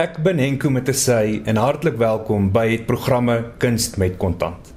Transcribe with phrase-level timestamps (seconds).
[0.00, 4.70] Ek ben Henko Mattesy en hartlik welkom by het programme Kunst met Kontant.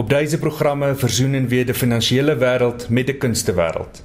[0.00, 4.00] Op deze programme versoenen we die finansiële wêreld met die kunstewêreld.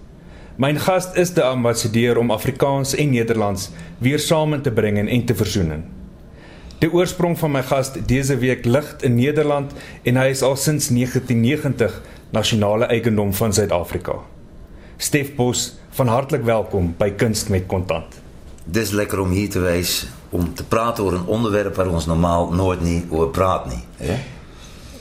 [0.57, 3.69] My gas is die ambassadeur om Afrikaans en Nederlands
[4.03, 5.85] weer saam te bring en te versoen.
[6.83, 9.71] Die oorsprong van my gas dese week lig in Nederland
[10.03, 12.01] en hy is al sinds 1990
[12.35, 14.19] nasionale eiendom van Suid-Afrika.
[14.97, 18.19] Stef Bos, van hartlik welkom by Kunst met Kontant.
[18.65, 22.51] Dis lekker om hier te wees om te praten oor een onderwerp waar ons normaal
[22.51, 24.15] nooit niet oor praat nie, hè?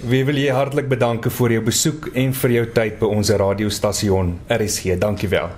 [0.07, 4.39] We wil je hartelijk bedanken voor jouw bezoek en voor jouw tijd bij onze radiostation
[4.47, 4.99] RSG.
[4.99, 5.49] Dankjewel.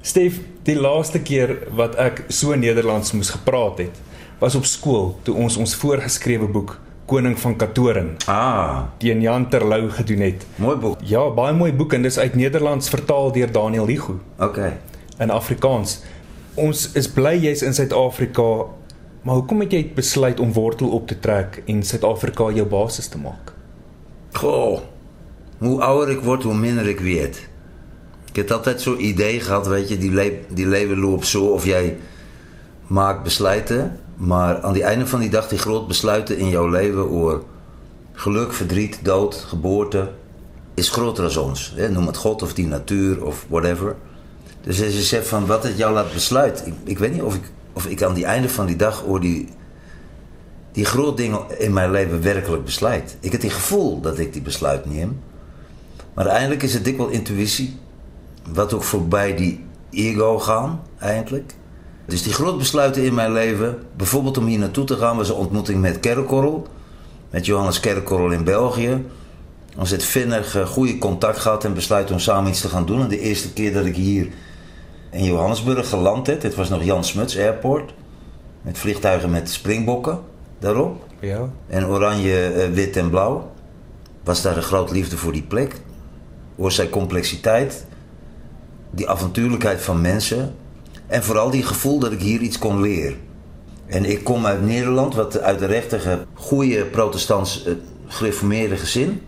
[0.00, 4.00] Stef, die laatste keer wat ek so Nederlands moes gepraat het,
[4.38, 6.76] was op skool toe ons ons voorgeskrewe boek
[7.06, 10.46] Koning van Katoren Ah, teen Jan Terlou gedoen het.
[10.56, 10.96] mooi boek.
[11.02, 14.76] Ja, baie mooi boek en dis uit Nederlands vertaal deur Daniel Ligo Oké.
[15.18, 16.02] in Afrikaans.
[16.54, 18.64] Ons is bly jy's in Suid-Afrika,
[19.24, 23.52] maar hoekom het besluit om wortel op te trek en Suid-Afrika jou basis te maak?
[24.32, 24.80] Goh,
[25.58, 27.48] hoe ouder ik word, hoe minder ik weet.
[28.28, 31.64] Ik heb altijd zo'n idee gehad, weet je, die, le die leven loopt zo of
[31.64, 31.96] jij
[32.86, 33.98] maakt besluiten.
[34.16, 37.40] Maar aan die einde van die dag, die groot besluiten in jouw leven over
[38.12, 40.10] geluk, verdriet, dood, geboorte,
[40.74, 41.72] is groter dan ons.
[41.76, 41.90] Hè?
[41.90, 43.96] Noem het God of die natuur of whatever.
[44.60, 46.66] Dus als je zegt van wat het jou laat besluiten.
[46.66, 49.20] Ik, ik weet niet of ik, of ik aan die einde van die dag over
[49.20, 49.48] die,
[50.72, 53.16] die grote dingen in mijn leven werkelijk besluit.
[53.20, 55.20] Ik heb die gevoel dat ik die besluit neem.
[56.14, 57.76] Maar eigenlijk is het dikwijls intuïtie.
[58.52, 61.54] Wat ook voorbij die ego gaan, eigenlijk.
[62.06, 65.34] Dus die grote besluiten in mijn leven, bijvoorbeeld om hier naartoe te gaan, was een
[65.34, 66.66] ontmoeting met Kerkorrel.
[67.30, 69.04] Met Johannes Kerkorrel in België.
[69.76, 73.00] Ons het vinnig eh, goede contact gehad en besluit om samen iets te gaan doen.
[73.00, 74.28] En de eerste keer dat ik hier
[75.14, 77.94] in Johannesburg geland het was nog Jan Smuts Airport.
[78.62, 80.20] Met vliegtuigen met springbokken
[80.58, 81.04] daarop.
[81.20, 81.50] Ja.
[81.66, 83.50] En oranje, eh, wit en blauw.
[84.24, 85.80] Was daar een grote liefde voor die plek.
[86.56, 87.86] Door zijn complexiteit.
[88.90, 90.54] Die avontuurlijkheid van mensen.
[91.06, 93.18] En vooral die gevoel dat ik hier iets kon leren.
[93.86, 97.72] En ik kom uit Nederland, wat uit de rechtige, goede protestants eh,
[98.06, 99.22] gereformeerde gezin.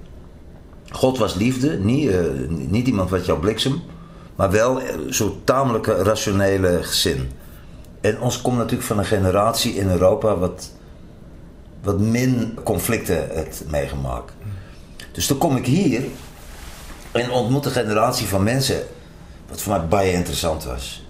[0.91, 2.19] God was liefde, niet, eh,
[2.49, 3.83] niet iemand wat jou bliksem.
[4.37, 7.31] Maar wel zo'n tamelijke rationele gezin.
[8.01, 10.71] En ons komt natuurlijk van een generatie in Europa wat
[11.87, 14.33] wat min conflicten het meegemaakt.
[15.13, 16.03] Dus toen kom ik hier
[17.13, 18.83] en ontmoet een generatie van mensen,
[19.49, 21.05] wat voor mij baie interessant was.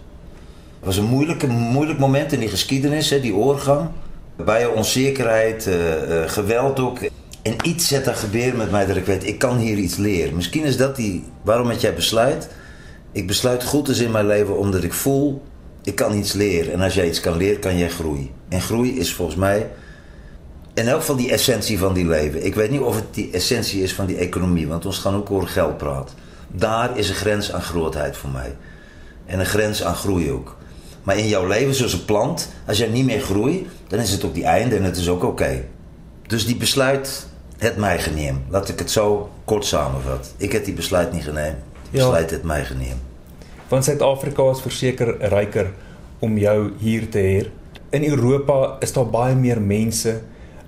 [0.76, 3.88] Het was een moeilijke, moeilijk moment in die geschiedenis, hè, die oorgang.
[4.36, 6.98] Bij onzekerheid, eh, eh, geweld ook.
[7.42, 10.36] En iets zet er gebeuren met mij dat ik weet, ik kan hier iets leren.
[10.36, 12.48] Misschien is dat die, waarom het jij besluit.
[13.16, 15.42] Ik besluit goed is in mijn leven omdat ik voel,
[15.82, 16.72] ik kan iets leren.
[16.72, 18.30] En als jij iets kan leren, kan jij groeien.
[18.48, 19.70] En groei is volgens mij
[20.74, 22.44] in elk geval die essentie van die leven.
[22.44, 25.30] Ik weet niet of het die essentie is van die economie, want ons gaan ook
[25.30, 26.16] over geld praten.
[26.48, 28.56] Daar is een grens aan grootheid voor mij.
[29.26, 30.56] En een grens aan groei ook.
[31.02, 34.24] Maar in jouw leven, zoals een plant, als jij niet meer groeit, dan is het
[34.24, 35.64] ook die einde en het is ook oké.
[36.26, 37.26] Dus die besluit
[37.58, 38.44] het mij geneem.
[38.48, 40.32] Laat ik het zo kort samenvatten.
[40.36, 41.74] Ik heb die besluit niet genomen.
[41.90, 43.05] Besluit het mij geneem.
[43.68, 45.72] Want Suid-Afrika is verseker ryker
[46.18, 47.46] om jou hier te hê.
[47.90, 50.20] In Europa is daar baie meer mense.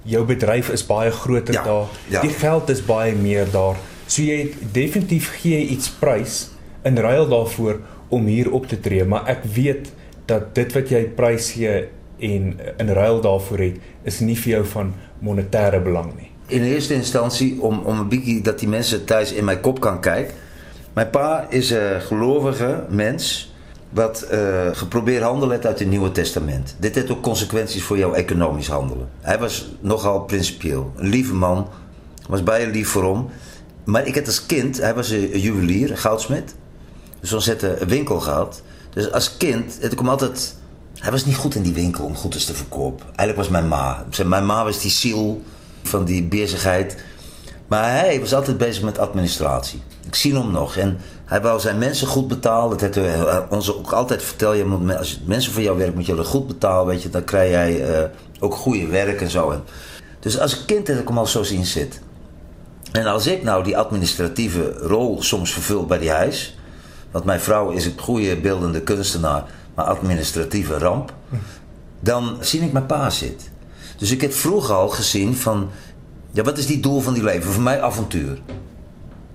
[0.09, 1.87] Jou bedryf is baie groter Ja, daar.
[2.08, 2.20] ja.
[2.20, 3.76] Die geld is baie meer daar.
[4.06, 6.48] So jy het definitief gee iets prys
[6.88, 9.91] in ruil daarvoor om hier op te tree, maar ek weet
[10.26, 11.88] dat dit wat jy prys gee
[12.25, 13.76] en in ruil daarvoor het,
[14.08, 16.31] is nie vir jou van monetêre belang nie.
[16.48, 20.00] In eerste instantie om, om een beetje dat die mensen thuis in mijn kop kan
[20.00, 20.34] kijken.
[20.98, 23.53] Mijn pa is een gelovige mens
[23.91, 26.75] wat eh, geprobeerd handelen uit het Nieuwe Testament.
[26.78, 29.08] Dit heeft ook consequenties voor jouw economisch handelen.
[29.20, 30.92] Hij was nogal principieel.
[30.97, 31.69] Een lieve man,
[32.28, 33.26] was bij je lief voor hem.
[33.84, 36.54] Maar ik had als kind, hij was een juwelier, een goudsmid.
[37.20, 38.62] Dus ons had een winkel gehad.
[38.91, 40.56] Dus als kind, het kwam altijd...
[40.94, 43.06] Hij was niet goed in die winkel om goed te verkopen.
[43.06, 44.04] Eigenlijk was mijn ma.
[44.25, 45.43] Mijn ma was die ziel
[45.82, 46.96] van die bezigheid.
[47.69, 49.82] Maar hij was altijd bezig met administratie.
[50.06, 50.76] Ik zie hem nog.
[50.76, 52.79] En hij wou zijn mensen goed betalen.
[52.79, 54.56] Dat heeft hij ons ook altijd verteld.
[54.56, 56.87] Je moet, als mensen voor jou werken, moet je dat goed betalen.
[56.87, 58.05] Weet je, dan krijg jij eh,
[58.41, 59.50] ook goede werk en zo.
[59.50, 59.62] En,
[60.20, 62.00] dus als kind heb ik hem al zo zien zitten.
[62.93, 66.59] En als ik nou die administratieve rol soms vervul bij die huis.
[67.11, 69.44] Want mijn vrouw is een goede beeldende kunstenaar,
[69.75, 71.12] maar administratieve ramp.
[72.00, 73.49] Dan zie ik mijn pa zitten.
[73.99, 75.70] Dus ik heb vroeger al gezien van,
[76.38, 77.52] ja, wat is die doel van die leven?
[77.52, 78.38] Voor mij avontuur.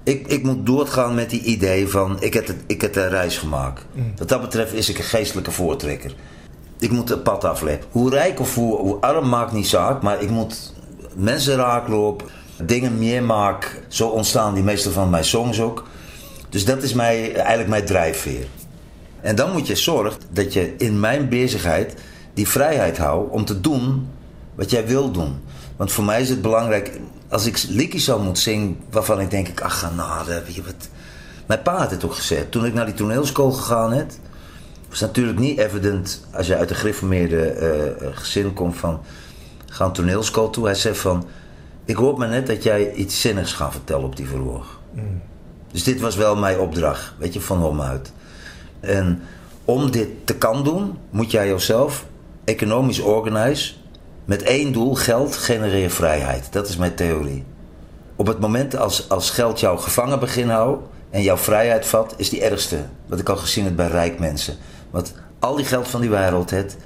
[0.04, 3.38] Ik, ik moet doorgaan met die idee van, ik heb, het, ik heb een reis
[3.38, 3.86] gemaakt.
[4.18, 6.16] Wat dat betreft is ik een geestelijke voortrekker.
[6.80, 7.86] Ik moet het pad afleggen.
[7.92, 10.74] Hoe rijk of hoe, hoe arm maakt niet zaak, maar ik moet
[11.16, 12.28] mensen raaklopen,
[12.64, 13.70] dingen meer maken.
[13.88, 15.88] Zo ontstaan die meeste van mijn songs ook.
[16.50, 18.48] Dus dat is mij, eigenlijk mijn drijfveer.
[19.22, 21.96] En dan moet je zorgen dat je in mijn bezigheid
[22.34, 24.08] die vrijheid houdt om te doen
[24.56, 25.42] wat jij wil doen.
[25.84, 27.00] Want voor mij is het belangrijk,
[27.30, 30.90] als ik liedjes zou moeten zingen waarvan ik denk, ach genade, weet je wat.
[31.46, 32.52] Mijn pa had het ook gezegd.
[32.52, 34.12] Toen ik naar die toneelschool gegaan heb,
[34.90, 37.56] was natuurlijk niet evident als je uit een gereformeerde
[38.02, 39.02] uh, gezin komt van,
[39.66, 40.66] ga een toneelschool toe.
[40.66, 41.28] Hij zei van,
[41.86, 44.66] ik hoop maar net dat jij iets zinnigs gaat vertellen op die verhoor.
[44.92, 45.22] Mm.
[45.72, 48.12] Dus dit was wel mijn opdracht, weet je, van hom uit.
[48.80, 49.22] En
[49.66, 52.06] om dit te kan doen, moet jij jezelf
[52.44, 53.82] economisch organiseren
[54.26, 56.48] met één doel: geld genereert vrijheid.
[56.52, 57.44] Dat is mijn theorie.
[58.16, 62.30] Op het moment als, als geld jou gevangen begint houden en jouw vrijheid vat, is
[62.30, 62.78] die ergste.
[63.06, 64.56] Wat ik al gezien heb bij rijk mensen.
[64.92, 66.78] Want al die geld van die wereld het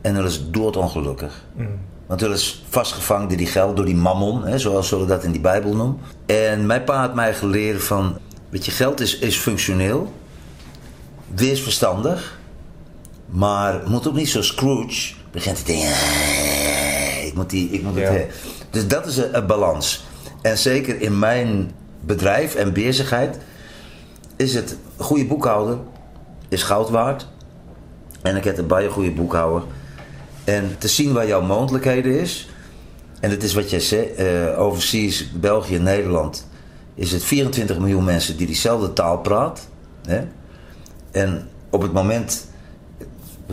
[0.00, 1.44] en dat is doodongelukkig.
[1.56, 1.78] Mm.
[2.06, 5.32] Want er is vastgevangen door die geld, door die mammon, hè, zoals we dat in
[5.32, 5.98] die Bijbel noemen.
[6.26, 8.18] En mijn pa had mij geleerd van,
[8.48, 10.12] weet je, geld is, is functioneel,
[11.34, 12.38] wees verstandig,
[13.26, 15.88] maar moet ook niet zo Scrooge begint te denken,
[17.32, 18.30] ik moet, die, ik moet het
[18.70, 20.04] Dus dat is een, een, balans.
[20.42, 21.70] En zeker in mijn
[22.00, 23.38] bedrijf en bezigheid
[24.36, 25.78] is het een goede boekhouder
[26.48, 27.28] is goud waard.
[28.22, 29.62] En ik heb een bij goede boekhouder.
[30.44, 32.48] En te zien waar jouw mogelijkheden is.
[33.20, 36.48] En dat is wat jij zei, uh, overseas, België, Nederland,
[36.94, 39.64] is het 24 miljoen mensen die diezelfde taal praten.
[40.06, 40.20] Hè?
[41.10, 42.46] En op het moment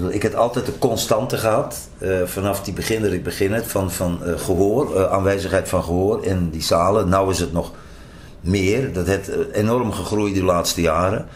[0.08, 4.20] ik heb altijd de constante gehad, uh, vanaf die begin dat ik begin van, van
[4.24, 7.10] uh, gehoor, uh, aanwezigheid van gehoor in die zalen.
[7.10, 7.72] Nou is het nog
[8.42, 11.28] meer, dat heeft enorm gegroeid de laatste jaren.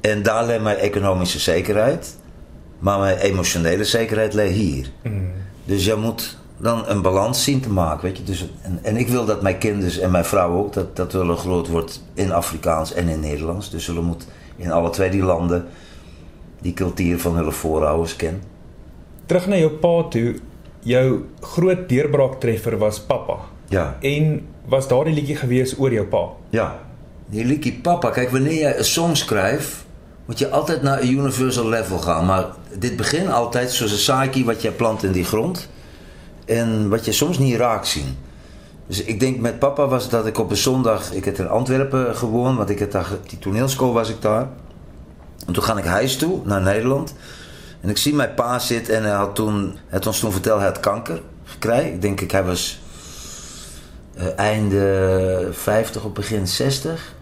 [0.00, 2.16] En daar ligt mijn economische zekerheid,
[2.78, 4.90] maar mijn emotionele zekerheid ligt hier.
[5.02, 5.32] Mm.
[5.64, 8.24] Dus je moet dan een balans zien te maken, weet je.
[8.24, 11.36] Dus, en, en ik wil dat mijn kinderen en mijn vrouw ook, dat, dat willen
[11.36, 13.70] groot wordt in Afrikaans en in Nederlands.
[13.70, 14.26] Dus zullen moet
[14.56, 15.66] in alle twee die landen
[16.60, 18.42] die cultuur van hun voorouders ken.
[19.26, 20.36] Terug naar jou pa toe.
[20.82, 23.38] Jou groot deurbraaktreffer was Papa.
[23.68, 23.96] Ja.
[24.00, 26.22] En was daardie liedjie gewees oor jou pa?
[26.50, 26.78] Ja.
[27.28, 29.84] Die liedjie Papa, kyk wanneer jy 'n song skryf,
[30.26, 32.46] moet jy altyd na 'n universal level gaan, maar
[32.78, 35.68] dit begin altyd soos 'n saadjie wat jy plant in die grond
[36.46, 38.16] en wat jy soms nie raak sien.
[38.86, 42.16] Dus ik denk met papa was dat ik op een zondag, ik heb in Antwerpen
[42.16, 44.48] gewoond, want ik heb daar, die toneelschool was ik daar.
[45.48, 47.14] En toen ga ik huis toe, naar Nederland.
[47.80, 50.68] En ik zie mijn pa zitten en hij had toen, het ons toen verteld, hij
[50.68, 51.92] had kanker gekregen.
[51.92, 52.80] Ik denk, ik, hij was
[54.16, 57.14] uh, einde 50 of begin 60.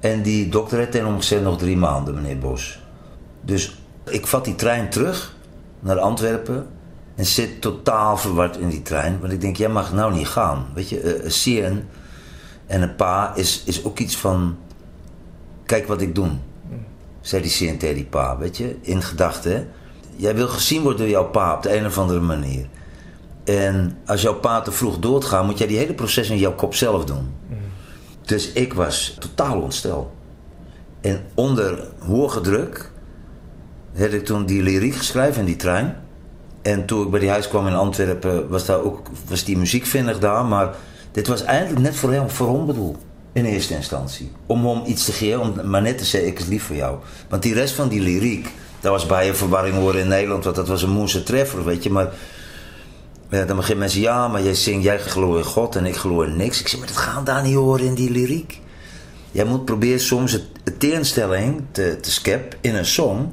[0.00, 2.80] En die dokter heeft tegen hem gezegd, nog drie maanden, meneer Bos.
[3.40, 5.34] Dus ik vat die trein terug
[5.80, 6.66] naar Antwerpen.
[7.14, 9.20] En zit totaal verward in die trein.
[9.20, 10.66] Want ik denk, jij mag nou niet gaan.
[10.74, 11.88] Weet je, uh, een CN
[12.66, 14.56] en een pa is, is ook iets van...
[15.66, 16.28] Kijk wat ik doe
[17.20, 19.68] zei die die pa, weet je, in gedachten.
[20.16, 22.66] Jij wil gezien worden door jouw pa op de een of andere manier.
[23.44, 26.74] En als jouw pa te vroeg doodgaat, moet jij die hele proces in jouw kop
[26.74, 27.34] zelf doen.
[27.48, 27.56] Mm.
[28.24, 30.08] Dus ik was totaal ontsteld.
[31.00, 32.90] En onder hoge druk
[33.92, 35.96] heb ik toen die lyriek geschreven in die trein.
[36.62, 39.86] En toen ik bij die huis kwam in Antwerpen, was, daar ook, was die muziek
[39.86, 40.44] vinnig daar.
[40.44, 40.74] Maar
[41.12, 42.98] dit was eigenlijk net voor hem, voor hem bedoeld.
[43.32, 44.30] In eerste instantie.
[44.46, 46.98] Om hem iets te geven, om maar net te zeggen, ik is lief voor jou.
[47.28, 48.48] Want die rest van die lyriek,
[48.80, 51.82] dat was bij een verwarring horen in Nederland, want dat was een moeise treffer, weet
[51.82, 51.90] je.
[51.90, 52.12] Maar
[53.30, 56.24] ja, dan beginnen mensen, ja, maar jij zingt, jij gelooft in God en ik geloof
[56.24, 56.60] in niks.
[56.60, 58.60] Ik zeg, maar dat gaat daar niet horen in die lyriek.
[59.30, 63.32] Jij moet proberen soms het, het tegenstelling te, te skep in een song,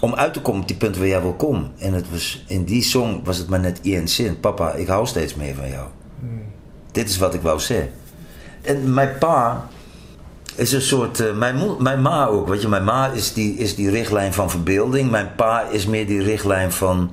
[0.00, 1.70] om uit te komen op die punt waar jij wil komen.
[1.78, 4.40] En het was, in die song was het maar net één zin.
[4.40, 5.88] Papa, ik hou steeds meer van jou.
[6.20, 6.42] Hmm.
[6.92, 7.90] Dit is wat ik wou zeggen.
[8.68, 9.66] En mijn pa
[10.54, 11.20] is een soort.
[11.20, 12.48] Uh, mijn, mijn ma ook.
[12.48, 15.10] Weet je, mijn ma is die, is die richtlijn van verbeelding.
[15.10, 17.12] Mijn pa is meer die richtlijn van.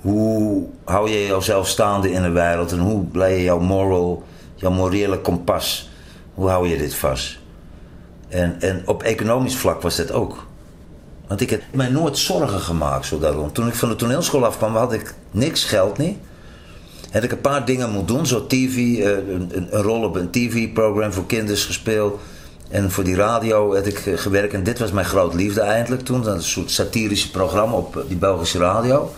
[0.00, 4.22] Hoe hou je jezelf staande in de wereld en hoe blijf je jouw moral,
[4.54, 5.90] jouw morele kompas,
[6.34, 7.38] hoe hou je dit vast?
[8.28, 10.46] En, en op economisch vlak was dat ook.
[11.26, 13.52] Want ik heb mij nooit zorgen gemaakt zo daarom.
[13.52, 16.18] Toen ik van de toneelschool afkwam, had ik niks geld niet
[17.10, 18.26] heb ik een paar dingen moeten doen.
[18.26, 22.20] Zo TV, eh, een, een, rol op een tv-programma voor kinderen gespeeld.
[22.68, 24.54] En voor die radio heb ik gewerkt.
[24.54, 26.22] En dit was mijn groot liefde eindelijk toen.
[26.22, 29.12] Dat een soort satirische programma op eh, die Belgische radio.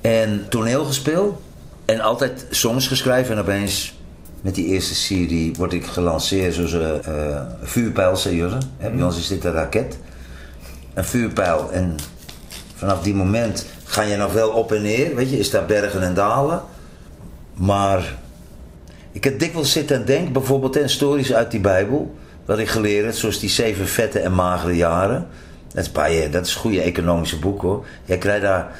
[0.00, 1.40] En toneel gespeeld.
[1.84, 3.34] En altijd songs geschreven.
[3.34, 3.94] En opeens
[4.40, 8.52] met die eerste serie word ik gelanceerd zoals een uh, vuurpijl, serieus.
[8.78, 9.98] Bij ons is dit een raket.
[10.94, 11.70] Een vuurpijl.
[11.72, 11.96] En
[12.82, 16.02] Vanaf die moment ga je nog wel op en neer, weet je, is daar bergen
[16.02, 16.62] en dalen.
[17.54, 18.14] Maar
[19.12, 23.04] ik heb dikwijls zitten en denk, bijvoorbeeld in stories uit die Bijbel, wat ik geleerd
[23.04, 25.26] heb, zoals die zeven vette en magere jaren.
[25.74, 27.86] Dat is, bij, dat is goede economische boek hoor.
[28.04, 28.76] Jij krijgt daar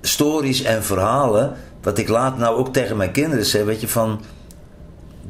[0.00, 4.20] stories en verhalen, wat ik laat nou ook tegen mijn kinderen zeg, weet je, van...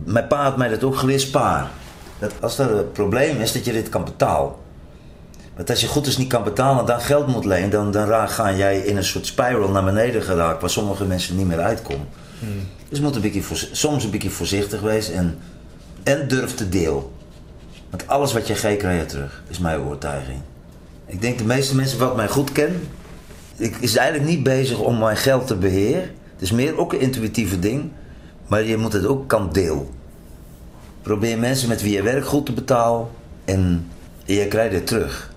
[0.05, 1.71] Mijn pa had mij dat ook geleerd, spaar.
[2.19, 4.53] Dat als er een probleem is, dat je dit kan betalen.
[5.57, 8.53] Want als je goed is niet kan betalen, dan geld moet lenen, dan, dan ga
[8.53, 12.07] jij in een soort spiral naar beneden geraakt, waar sommige mensen niet meer uitkomen.
[12.89, 13.43] Dus moet een beetje
[13.73, 15.39] soms een beetje voorzichtig wezen en,
[16.03, 17.13] en durf te deel.
[17.91, 20.41] Want alles wat je geeft, krijg je terug, is mijn overtuiging.
[21.07, 22.81] Ik denk de meeste mensen wat mij goed kennen,
[23.57, 26.03] ik is eigenlijk niet bezig om mijn geld te beheren.
[26.33, 27.91] Het is meer ook een intuïtieve ding,
[28.47, 29.91] maar je moet het ook kan deel.
[31.03, 33.07] Probeer mensen met wie je werkt goed te betalen
[33.45, 33.87] en
[34.25, 35.33] je krijgt het terug.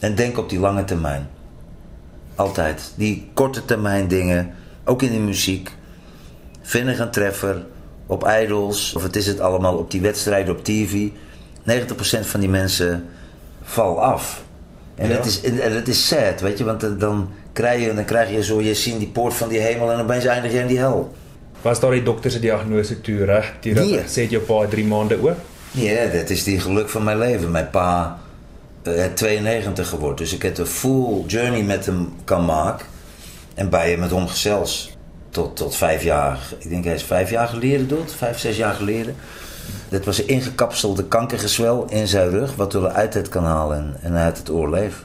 [0.00, 1.28] En denk op die lange termijn.
[2.34, 2.92] Altijd.
[2.94, 5.75] Die korte termijn dingen, ook in de muziek.
[6.66, 7.64] Vinnig een treffer,
[8.06, 11.08] op idols, of het is het allemaal op die wedstrijden op tv.
[11.70, 11.72] 90%
[12.20, 13.08] van die mensen
[13.62, 14.42] val af.
[14.94, 18.30] En, het is, en het is sad, weet je, want dan krijg je, dan krijg
[18.30, 20.58] je zo, je ziet die poort van die hemel en dan ben je eindig je
[20.58, 21.14] in die hel.
[21.62, 23.54] Was daar die dokter se diagnose toe reg?
[23.60, 24.02] Die nee.
[24.06, 25.36] sê jou pa 3 maande oop?
[25.70, 27.50] Ja, dat is die geluk van mijn leven.
[27.50, 28.18] Mijn pa
[28.82, 32.86] uh, 92 geworden, dus ik heb een full journey met hem kan maken.
[33.54, 34.95] En bij je met hem gezels
[35.36, 36.38] tot, tot vijf jaar.
[36.58, 39.14] Ik denk hij is vijf jaar geleden dood, vijf, zes jaar geleden.
[39.88, 43.96] Dat was een ingekapselde kankergezwel in zijn rug, wat hij uit het kan halen en,
[44.02, 45.04] en hij had het oorleef.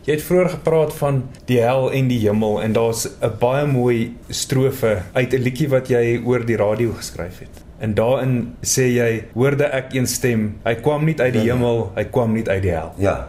[0.00, 4.16] Jy het vroeër gepraat van die hel en die hemel en daar's 'n baie mooi
[4.28, 7.62] strofe uit 'n liedjie wat jy oor die radio geskryf het.
[7.78, 11.54] En daarin sê jy, hoorde ek een stem, hy kwam nie uit die ja.
[11.54, 12.92] hemel, hy kwam nie uit die hel.
[12.96, 13.28] Ja.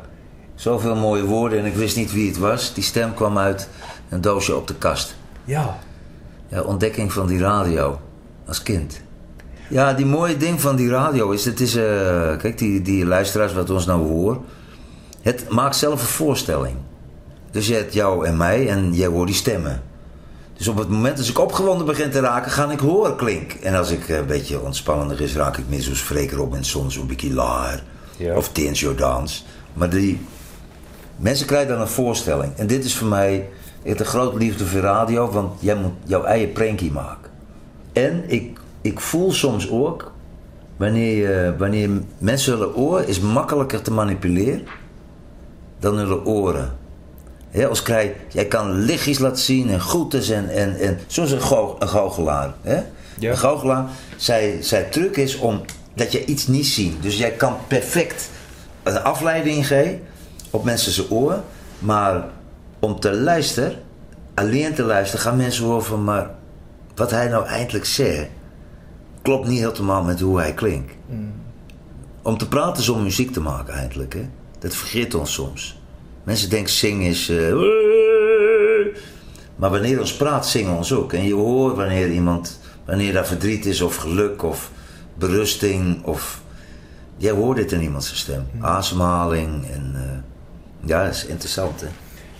[0.56, 2.74] Soveel mooie woorde en ik wist niet wie het was.
[2.74, 3.70] Die stem kwam uit
[4.10, 5.16] een doosje op de kast.
[5.46, 5.80] Ja.
[6.52, 8.00] Ja, ontdekking van die radio
[8.48, 9.02] als kind.
[9.70, 11.84] Ja, die mooie ding van die radio is, het is, uh,
[12.38, 14.40] kijk, die, die luisteraars wat ons nou horen,
[15.22, 16.76] het maakt zelf een voorstelling.
[17.52, 19.82] Dus je hebt jou en mij en jij hoort die stemmen.
[20.54, 23.52] Dus op het moment als ik opgewonden begin te raken, ga ik horen klink.
[23.52, 27.34] En als ik een beetje ontspannender is, raak ik meer zoals Freek Robinson, zo'n beetje
[27.34, 27.84] laar.
[28.18, 28.36] Ja.
[28.36, 29.46] Of Tins Jordans.
[29.74, 30.26] Maar die
[31.16, 32.56] mensen krijgen dan een voorstelling.
[32.56, 33.50] En dit is voor mij
[33.84, 37.32] een grote liefde voor radio, want jij moet jouw eigen prankie maken.
[37.94, 40.12] En ik, ik voel soms ook,
[40.78, 44.64] wanneer, wanneer mensen willen oren, is makkelijker te manipuleren
[45.80, 46.80] dan hun oren.
[47.52, 51.42] Ja, als krijg, jij kan lichtjes laten zien en groetes en, en, en zoals een,
[51.42, 52.54] go, een goochelaar.
[52.62, 52.80] Hè?
[53.20, 53.86] Een goochelaar,
[54.16, 55.62] zijn, zijn truc is om
[55.94, 57.04] dat je iets niet ziet.
[57.04, 58.30] Dus jij kan perfect
[58.84, 60.02] een afleiding geven
[60.50, 61.44] op mensen zijn oren,
[61.80, 62.24] maar
[62.82, 63.76] om te luisteren,
[64.34, 66.30] alleen te luisteren, gaan mensen horen van, maar
[66.96, 68.28] wat hij nou eindelijk zegt,
[69.22, 70.94] klopt niet helemaal met hoe hij klinkt.
[71.06, 71.34] Mm.
[72.22, 74.14] Om te praten is om muziek te maken eigenlijk.
[74.14, 74.30] Hè?
[74.60, 75.80] Dat vergeet ons soms.
[76.24, 77.30] Mensen denken zingen is...
[77.30, 77.56] Uh,
[79.56, 81.14] maar wanneer ons praat, zingen ons ook.
[81.14, 82.60] En je hoort wanneer iemand...
[82.86, 84.72] Wanneer daar verdriet is of geluk of
[85.14, 86.42] berusting of...
[87.18, 88.48] Jij hoort het in iemands stem.
[88.52, 88.64] Hmm.
[88.64, 89.92] Asemhaling en...
[89.96, 91.88] Uh, ja, dat is interessant hè.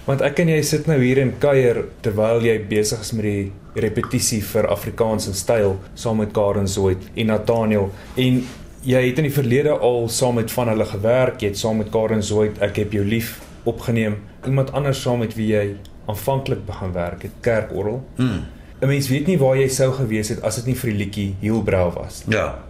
[0.08, 3.82] Want ek en jy sit nou hier in kuier terwyl jy besig is met die
[3.86, 8.42] repetisie vir Afrikaanse styl saam met Karen Zoid en Nathaniel en
[8.82, 11.92] jy het in die verlede al saam met van hulle gewerk, jy het saam met
[11.94, 13.36] Karen Zoid ek heb jou lief
[13.70, 14.18] opgeneem.
[14.46, 15.66] Iemand anders saam met wie jy
[16.10, 18.02] aanvanklik begin werk het, Kerkorrel.
[18.18, 18.42] Mm.
[18.82, 21.36] 'n Mens weet nie waar jy sou gewees het as dit nie vir die liedjie
[21.42, 22.36] Heelbrow was nie.
[22.36, 22.64] Ja.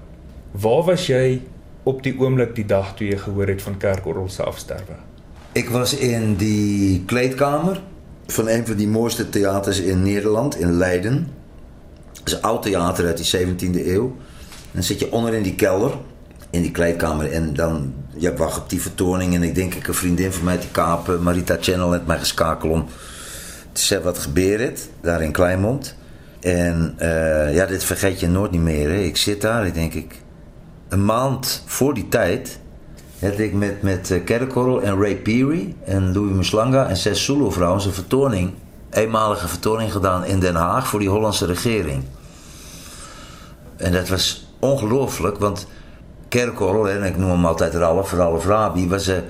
[0.51, 1.39] Waar was jy
[1.83, 4.99] op die oomblik die dag toe jy gehoor het van Kerkorrel se afsterwe?
[5.51, 7.81] Ek was in die kleedkamer
[8.27, 11.27] van een van die mooiste theaters in Nederland, in Leiden.
[12.13, 14.15] Het is een oud theater uit die 17e eeuw.
[14.71, 15.91] Dan zit je onder in die kelder,
[16.49, 17.31] in die kleedkamer.
[17.31, 19.35] En dan, je wacht op die vertoning.
[19.35, 22.71] En ik denk, ik een vriendin van mij, die kapen, Marita Channel, heeft mij geschakeld
[22.71, 22.85] om
[23.71, 25.95] te zeggen wat gebeurt daar in Kleinmond.
[26.39, 28.89] En uh, ja, dit vergeet je nooit niet meer.
[28.89, 28.97] Hè.
[28.97, 30.21] Ik zit daar, ik denk ik,
[30.89, 32.59] een maand voor die tijd
[33.21, 37.85] heb ik met, met eh, Kerkorrel en Ray Peary en Louis Muslanga en zes Zulu-vrouwen
[37.85, 38.53] een vertoning,
[38.89, 42.03] eenmalige vertoning gedaan in Den Haag voor die Hollandse regering.
[43.77, 45.67] En dat was ongelooflijk, want
[46.29, 49.23] Kerkorrel, en ik noem hem altijd Ralf, Ralf Rabi, was een,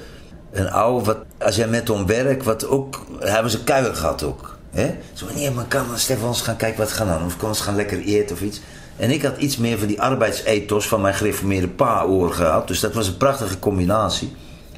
[0.52, 3.06] een oude, wat, als hij met hem werkt, wat ook,
[3.42, 4.58] was een kuier gehad ook.
[4.72, 4.96] Hè?
[5.14, 5.86] Zo, nee, maar kan
[6.24, 8.62] ons gaan kijken wat gaan dan, of kan ons gaan lekker eten of iets.
[9.02, 12.68] En ik had iets meer van die arbeidsethos van mijn gereformeerde pa-oor gehad.
[12.68, 14.32] Dus dat was een prachtige combinatie.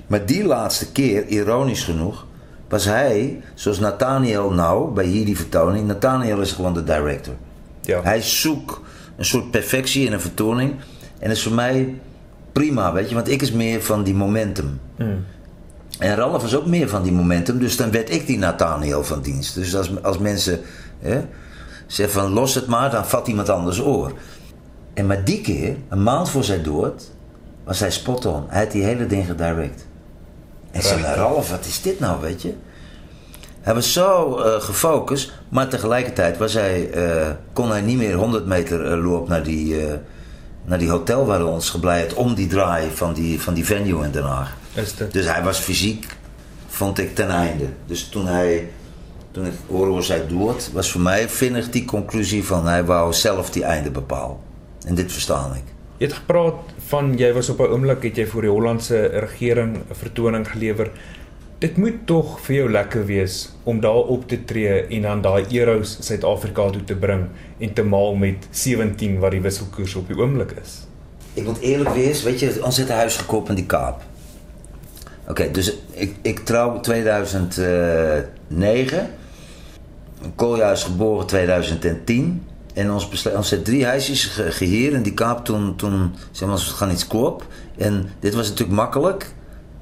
[0.08, 2.26] Maar die laatste keer, ironisch genoeg,
[2.70, 5.88] was hij, zoals Nathaniel nou, bij hier die vertoning.
[5.88, 7.34] Nathaniel is gewoon de director.
[7.82, 8.02] Ja.
[8.04, 8.80] Hij zoekt
[9.16, 10.72] een soort perfectie in een vertoning.
[11.20, 11.94] En dat is voor mij
[12.52, 13.16] prima, weet je.
[13.16, 14.80] Want ik is meer van die momentum.
[14.98, 15.26] Mm.
[16.00, 17.60] En Ralf was ook meer van die momentum.
[17.60, 19.56] Dus dan werd ik die Nathaniel van dienst.
[19.56, 20.60] Dus als, als mensen
[21.00, 21.22] hè,
[21.88, 24.12] zeggen van los het maar, dan vat iemand anders oor.
[24.94, 27.12] En maar die keer, een maand voor zijn dood,
[27.64, 28.44] was hij spot on.
[28.48, 29.86] Hij had die hele ding gedirect.
[30.72, 32.54] En ik zei, Ralf, wat is dit nou, weet je?
[33.64, 38.46] Hij was zo eh, gefocust, maar tegelijkertijd was hij, eh, kon hij niet meer 100
[38.46, 39.76] meter eh, lopen naar die,
[40.66, 44.04] naar die hotel waar we ons gebleid om die draai van die, van die venue
[44.04, 44.54] in Den Haag.
[45.12, 46.18] Dus hij was fysiek,
[46.68, 47.66] vond ik, ten einde.
[47.86, 48.70] Dus toen hij,
[49.34, 53.14] toen ik hoorde hoe zij dood, was voor mij vinnig die conclusie van hij wou
[53.14, 54.38] zelf die einde bepalen.
[54.86, 55.64] En dit verstaan ik.
[55.98, 56.54] Jy het gepraat
[56.88, 60.92] van jy was op 'n oomblik het jy vir die Hollandse regering 'n vertoning gelewer.
[61.58, 65.46] Dit moet tog vir jou lekker wees om daar op te tree en dan daai
[65.52, 67.26] euros Suid-Afrika toe te bring
[67.58, 70.88] en te maal met 17 wat die wisselkoers op die oomblik is.
[71.34, 74.02] Ik moet eerlijk wees, weet je, ons zit een huis gekocht in die Kaap.
[75.28, 79.10] Oké, dus ik, ik trouw 2009.
[80.36, 82.44] Kolja is geboren 2010.
[82.74, 84.52] En ons, ons drie huisjes ge-
[84.96, 87.48] in die Kaap toen, toen zeg maar, gaan iets koop.
[87.78, 89.34] En dit was natuurlijk makkelijk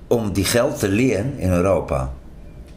[0.08, 2.14] om die geld te leren in Europa.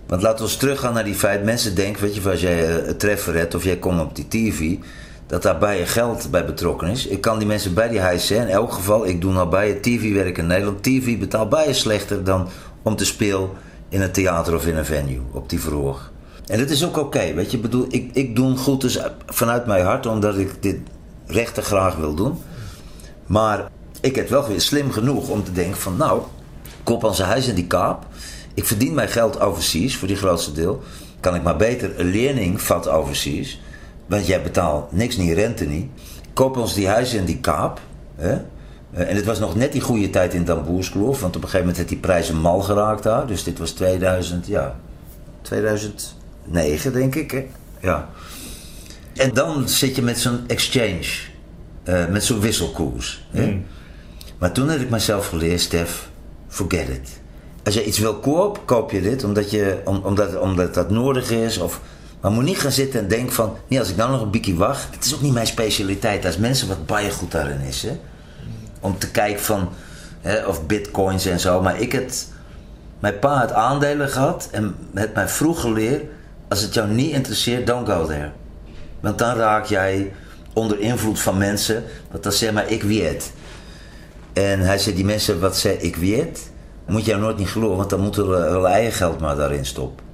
[0.06, 1.44] Want laten we teruggaan naar die feit.
[1.44, 4.28] Mensen denken, weet je, als jij eh, een treffer hebt of jij komt op die
[4.28, 4.76] TV,
[5.26, 7.06] dat daarbij je geld bij betrokken is.
[7.06, 8.40] Ik kan die mensen bij die zijn.
[8.48, 10.82] In elk geval, ik doe nou bij je TV-werk in Nederland.
[10.82, 12.48] TV betaalt bij je slechter dan
[12.82, 13.48] om te spelen
[13.88, 16.12] in een theater of in een venue op die verhoog.
[16.46, 17.56] En dat is ook oké, weet je.
[17.56, 20.76] Ik bedoel, ik, ik doe goed dus vanuit mijn hart, omdat ik dit
[21.26, 22.38] rechter graag wil doen.
[23.26, 23.68] Maar
[24.00, 26.22] ik heb wel weer slim genoeg om te denken van, nou,
[26.82, 28.06] koop onze huis in die kaap.
[28.54, 30.82] Ik verdien mijn geld overseas, voor die grootste deel.
[31.20, 33.60] Kan ik maar beter een lening vat overseas.
[34.06, 35.86] Want jij betaalt niks, niet rente niet.
[36.32, 37.80] Koop ons die huizen in die kaap.
[38.16, 38.32] Hè?
[38.32, 41.20] Eh, En het was nog net die goede tijd in Damboerskloof.
[41.20, 43.26] Want op een gegeven moment had die prijzen mal geraakt daar.
[43.26, 44.76] Dus dit was 2000, ja,
[46.50, 47.30] 2009 denk ik.
[47.30, 47.46] Hè?
[47.80, 48.08] Ja.
[49.14, 51.06] En dan zit je met zo'n exchange.
[51.84, 53.26] eh, met zo'n wisselkoers.
[53.30, 53.46] Hè?
[53.46, 53.66] Mm.
[54.38, 56.08] Maar toen heb ik mezelf geleerd, Stef,
[56.48, 57.20] forget it.
[57.64, 61.30] Als je iets wil koop, koop je dit omdat, je, om, omdat, omdat dat nodig
[61.30, 61.58] is.
[61.58, 61.80] Of,
[62.20, 64.54] maar moet niet gaan zitten en denken van, nee, als ik nou nog een beetje
[64.54, 64.94] wacht.
[64.94, 66.24] Het is ook niet mijn specialiteit.
[66.26, 67.82] Als mensen wat baie goed daarin is.
[67.82, 68.00] Hè?
[68.80, 69.68] Om te kijken van,
[70.20, 71.62] hè, of bitcoins en zo.
[71.62, 72.28] Maar ik het,
[72.98, 76.02] mijn pa had aandelen gehad en het mij vroeg geleerd.
[76.48, 78.30] Als het jou niet interesseert, don't go there.
[79.00, 80.12] Want dan raak jij
[80.52, 81.84] onder invloed van mensen.
[82.10, 83.32] Want dan zeg maar, ik weet.
[84.32, 86.50] En hij zei, die mensen wat zei ik weet,
[86.86, 90.04] moet jij nooit niet geloven, want dan moeten we hun eigen geld maar daarin stoppen.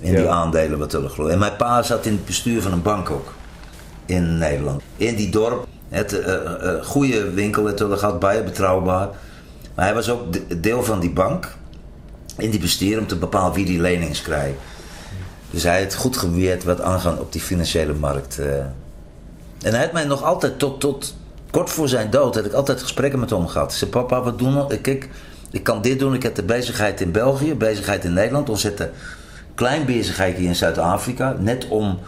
[0.00, 1.32] In die aandelen wat zullen geloven.
[1.34, 3.32] En mijn pa zat in het bestuur van een bank ook.
[4.06, 4.82] In Nederland.
[4.96, 5.66] In die dorp.
[5.88, 9.08] Het eh, eh, goede winkel het hadden gehad bij, betrouwbaar.
[9.74, 11.56] Maar hij was ook de- deel van die bank.
[12.36, 14.56] In die bestuur om te bepalen wie die lenings krijgt.
[15.50, 18.38] Dus hij heeft goed geweerd wat aangaan op die financiële markt.
[18.38, 18.58] eh.
[19.62, 21.14] En hij heeft mij nog altijd tot, tot
[21.50, 23.70] kort voor zijn dood, heb ik altijd gesprekken met hem gehad.
[23.72, 24.78] Ik zei, papa, wat doen we?
[24.78, 25.08] Kijk,
[25.50, 26.14] ik kan dit doen.
[26.14, 28.64] Ik heb de bezigheid in België, bezigheid in Nederland.
[28.64, 28.88] Een
[29.54, 31.36] klein bezigheid hier in Zuid-Afrika.
[31.38, 31.98] Net om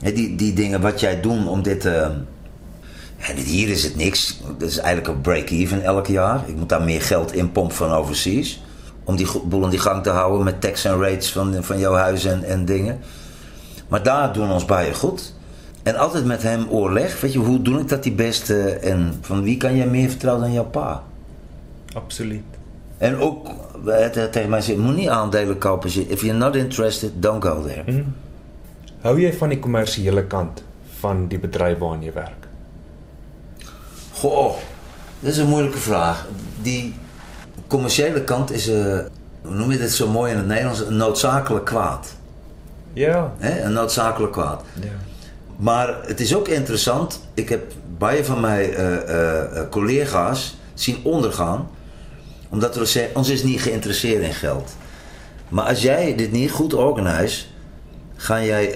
[0.00, 1.84] die, die dingen wat jij doet om dit...
[1.84, 2.02] eh,
[3.18, 4.40] en hier is het niks.
[4.58, 6.42] Dat is eigenlijk een break-even elk jaar.
[6.46, 8.62] Ik moet daar meer geld in pompen van overseas.
[9.08, 11.94] Om die boel in die gang te houden met tax en rates van, van jouw
[11.94, 12.98] huis en, en dingen.
[13.88, 15.34] Maar daar doen ons bij goed.
[15.82, 17.20] En altijd met hem oorleg.
[17.20, 18.62] Weet je, hoe doe ik dat die beste?
[18.72, 21.02] En van wie kan jij meer vertrouwen dan jouw pa?
[21.94, 22.42] Absoluut.
[22.98, 23.48] En ook
[23.84, 25.90] hij heeft tegen mij gezegd, moet niet aandelen kopen.
[25.92, 27.82] je- If you're not interested, don't go there.
[27.92, 28.14] Mm.
[29.00, 30.62] Hou jy van die kommersiële kant
[30.98, 32.46] van die bedryf waarin jy werk?
[34.12, 34.54] Goh,
[35.20, 36.26] dat is een moeilijke vraag.
[36.62, 36.94] Die
[37.68, 38.98] commerciële kant is, eh,
[39.42, 42.14] hoe noem je dit zo mooi in het Nederlands, een noodzakelijk kwaad.
[42.92, 43.32] Ja.
[43.38, 44.62] Een noodzakelijk kwaad.
[44.80, 44.88] Ja.
[45.56, 47.20] Maar het is ook interessant.
[47.34, 51.68] Ik heb bij van mijn eh, eh, collega's zien ondergaan.
[52.48, 54.76] Omdat we zeggen, ons is niet geïnteresseerd in geld.
[55.48, 57.46] Maar als jij dit niet goed organiseert,
[58.16, 58.72] ga jij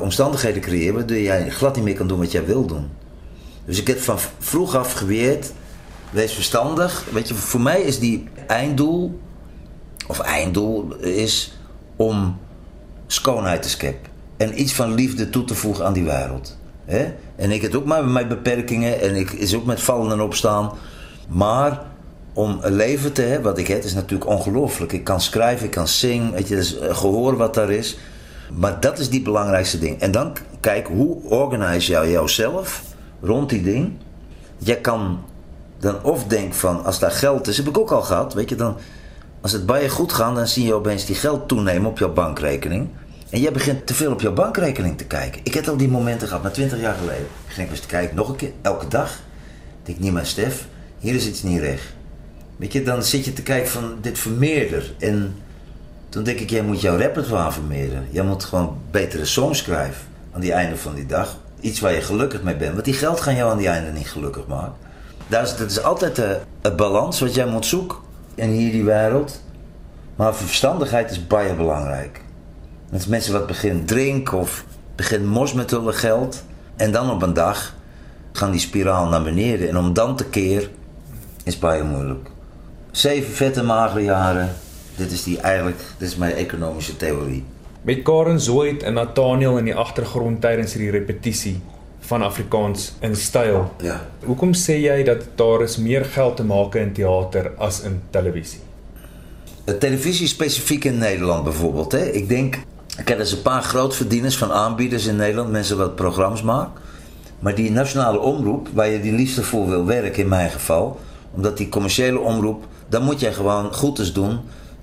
[0.00, 2.90] omstandigheden creëren waardoor jij glad niet meer kan doen wat jij wil doen.
[3.64, 5.52] Dus ik heb van vroeg af geweerd,
[6.12, 7.04] wees verstandig.
[7.12, 9.20] Weet je, voor mij is die einddoel,
[10.06, 11.58] of einddoel, is
[11.96, 12.36] om
[13.06, 14.10] schoonheid te scheppen.
[14.36, 16.58] En iets van liefde toe te voegen aan die wereld.
[17.36, 20.72] En ik heb ook maar mijn beperkingen en ik is ook met vallen en opstaan.
[21.28, 21.82] Maar
[22.32, 24.92] om een leven te hebben, wat ik heb, is natuurlijk ongelooflijk.
[24.92, 27.98] Ik kan schrijven, ik kan zingen, weet je, dus gehoor wat daar is.
[28.52, 30.00] Maar dat is die belangrijkste ding.
[30.00, 32.82] En dan kijk, hoe organise jij jouzelf
[33.20, 33.92] rond die ding?
[34.58, 35.24] Jij kan
[35.82, 38.54] dan of denken van, als daar geld is, heb ik ook al gehad, weet je,
[38.54, 38.76] dan...
[39.40, 42.12] Als het bij je goed gaat, dan zie je opeens die geld toenemen op jouw
[42.12, 42.88] bankrekening.
[43.30, 45.40] En jij begint te veel op jouw bankrekening te kijken.
[45.44, 47.26] Ik heb al die momenten gehad, maar 20 jaar geleden.
[47.46, 49.10] Ik ging eens te kijken, nog een keer, elke dag.
[49.10, 50.66] Ik denk niet, maar Stef,
[50.98, 51.84] hier is iets niet recht.
[52.56, 54.94] Weet je, dan zit je te kijken van dit vermeerder.
[54.98, 55.34] En
[56.08, 58.06] toen denk ik, jij moet jouw repertoire vermeerderen.
[58.10, 61.36] Jij moet gewoon betere songs schrijven aan die einde van die dag.
[61.60, 62.72] Iets waar je gelukkig mee bent.
[62.72, 64.90] Want die geld gaan jou aan die einde niet gelukkig maken.
[65.32, 67.98] Dat is, dat is altijd de, het balans wat jij moet zoeken
[68.34, 69.42] in hier die wereld.
[70.16, 72.20] Maar verstandigheid is bijna belangrijk.
[72.92, 74.64] Als mensen wat beginnen drinken of
[74.96, 76.42] beginnen mos met hun geld.
[76.76, 77.74] En dan op een dag
[78.32, 79.68] gaan die spiraal naar beneden.
[79.68, 80.70] En om dan te keren
[81.44, 82.28] is bijna moeilijk.
[82.90, 84.48] Zeven vette magere jaren.
[84.96, 87.44] Dit is die eigenlijk, dit is mijn economische theorie.
[87.82, 91.60] Met Karen Zoid en Nathaniel in die agtergrond tydens hierdie repetisie
[92.02, 93.72] van Afrikaans in styl.
[93.82, 94.00] Ja.
[94.24, 98.60] Hoekom sê jy dat daar is meer geld te maak in teater as in televisie?
[99.64, 101.92] De televisie specifiek in Nederland bijvoorbeeld.
[101.92, 102.04] Hè?
[102.10, 102.58] Ik denk,
[102.98, 106.80] ik ken dus een paar grootverdieners van aanbieders in Nederland, mensen wat programma's maken.
[107.38, 111.00] Maar die nationale omroep, waar je die liefde voor wil werken in mijn geval,
[111.34, 114.40] omdat die commerciële omroep, dan moet je gewoon goed eens doen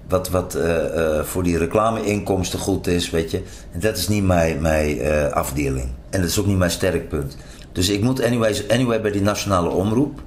[0.08, 3.41] wat, wat uh, uh, voor die reclameinkomsten goed is, weet je.
[3.71, 5.88] En dat is niet mijn, mijn uh, afdeling.
[6.10, 7.38] En dat is ook niet mijn sterk punt.
[7.72, 10.22] Dus ik moet anyways, anyway bij die nationale omroep.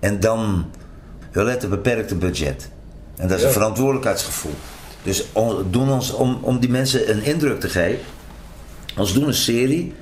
[0.00, 0.70] En dan,
[1.32, 2.70] we letten beperkte budget.
[3.16, 3.48] En dat is ja.
[3.48, 4.54] een verantwoordelijkheidsgevoel.
[5.02, 8.04] Dus on, doen ons, om, om die mensen een indruk te geven,
[8.96, 9.94] ons doen een serie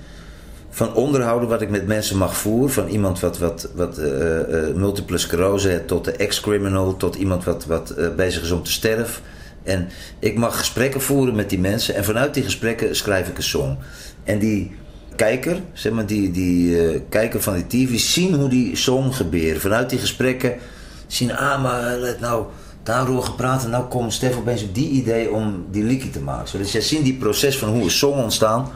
[0.71, 2.71] van onderhouden wat ik met mensen mag voeren.
[2.71, 7.45] Van iemand wat, wat, wat uh, uh, multiple sclerose heeft tot de ex-criminal, tot iemand
[7.45, 9.23] wat, wat uh, bezig is om te sterven.
[9.63, 13.43] En ik mag gesprekken voeren met die mensen en vanuit die gesprekken schrijf ik een
[13.43, 13.79] song.
[14.25, 14.75] En die
[15.17, 19.61] kijker, zeg maar, die, die kijker van die TV, zien hoe die song gebeurt.
[19.61, 20.55] Vanuit die gesprekken
[21.07, 22.45] zien, ah, maar let nou
[22.83, 26.59] daarover gepraat en nou komt Stef opeens op die idee om die liedje te maken.
[26.59, 28.69] Dus jij ziet die proces van hoe een song ontstaan.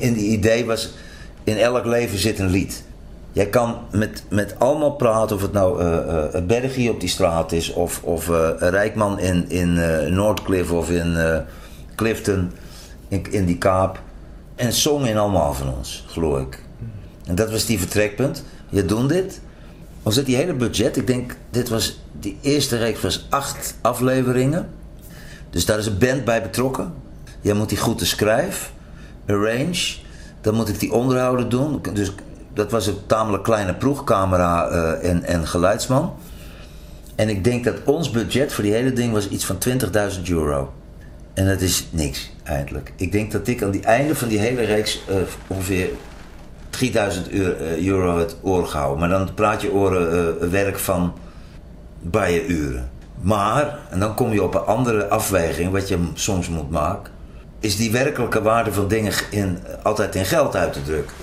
[0.00, 0.92] En die idee was
[1.44, 2.84] in elk leven zit een lied.
[3.32, 5.96] Jij kan met, met allemaal praten, of het nou uh,
[6.34, 9.74] uh, Bergie op die straat is, of, of uh, Rijkman in, in
[10.14, 11.16] Noordcliff of in
[11.94, 12.50] Clifton,
[13.08, 14.00] in, in die kaap.
[14.60, 16.62] En zong in allemaal van ons, geloof ik.
[17.26, 18.44] En dat was die vertrekpunt.
[18.68, 19.40] Je doet dit.
[20.02, 24.68] Als het die hele budget, ik denk, dit was, die eerste reeks was acht afleveringen.
[25.50, 26.92] Dus daar is een band bij betrokken.
[27.40, 28.72] Jij moet die goed te schrijven,
[29.26, 29.96] arrange.
[30.40, 31.82] Dan moet ik die onderhouden doen.
[31.92, 32.12] Dus
[32.54, 36.14] dat was een tamelijk kleine proegcamera uh, en, en geluidsman.
[37.14, 40.72] En ik denk dat ons budget voor die hele ding was iets van 20.000 euro.
[41.34, 42.92] En dat is niks, eindelijk.
[42.96, 45.88] Ik denk dat ik aan die einde van die hele reeks uh, ongeveer
[46.70, 47.30] 3000
[47.78, 48.98] euro het oor gehouden.
[48.98, 51.14] Maar dan praat je oren uh, werk van
[52.48, 52.90] uren.
[53.20, 57.12] Maar, en dan kom je op een andere afweging, wat je soms moet maken
[57.60, 61.16] is die werkelijke waarde van dingen in, altijd in geld uit te drukken.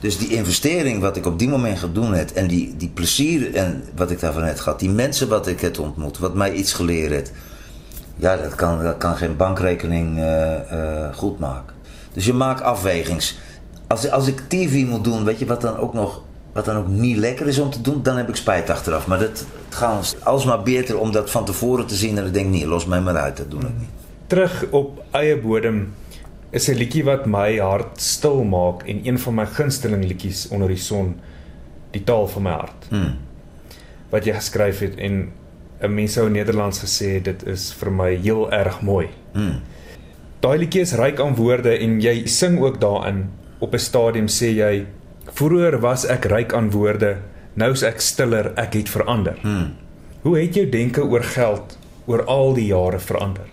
[0.00, 3.84] Dus die investering wat ik op die moment gedaan heb en die, die plezier en
[3.94, 7.10] wat ik daarvan heb gehad, die mensen wat ik heb ontmoet, wat mij iets geleerd
[7.10, 7.32] heeft,
[8.16, 11.74] ja, dat kan, dat kan geen bankrekening uh, uh, goed maken.
[12.12, 13.38] Dus je maakt afwegings.
[13.86, 16.88] Als, als ik TV moet doen, weet je wat dan ook nog wat dan ook
[16.88, 19.06] niet lekker is om te doen, dan heb ik spijt achteraf.
[19.06, 22.46] Maar dat, het gaat alsmaar beter om dat van tevoren te zien en dan denk
[22.46, 23.88] ik, nee, los mij maar uit, dat doe ik niet.
[24.26, 25.94] terug op eie bodem
[26.50, 30.68] is 'n liedjie wat my hart stil maak en een van my gunsteling liedjies onder
[30.68, 31.20] die son
[31.90, 32.86] die taal van my hart.
[32.88, 33.18] Hmm.
[34.08, 35.32] Wat jy geskryf het en
[35.80, 39.08] 'n mens sou in Nederlands gesê dit is vir my heel erg mooi.
[39.32, 39.60] Hmm.
[40.40, 44.52] Daai liedjie is ryk aan woorde en jy sing ook daarin op 'n stadium sê
[44.56, 44.86] jy
[45.34, 47.16] vroeër was ek ryk aan woorde,
[47.54, 49.36] nou is ek stiller, ek het verander.
[49.42, 49.74] Hmm.
[50.22, 53.46] Hoe het jou denke oor geld oor al die jare verander?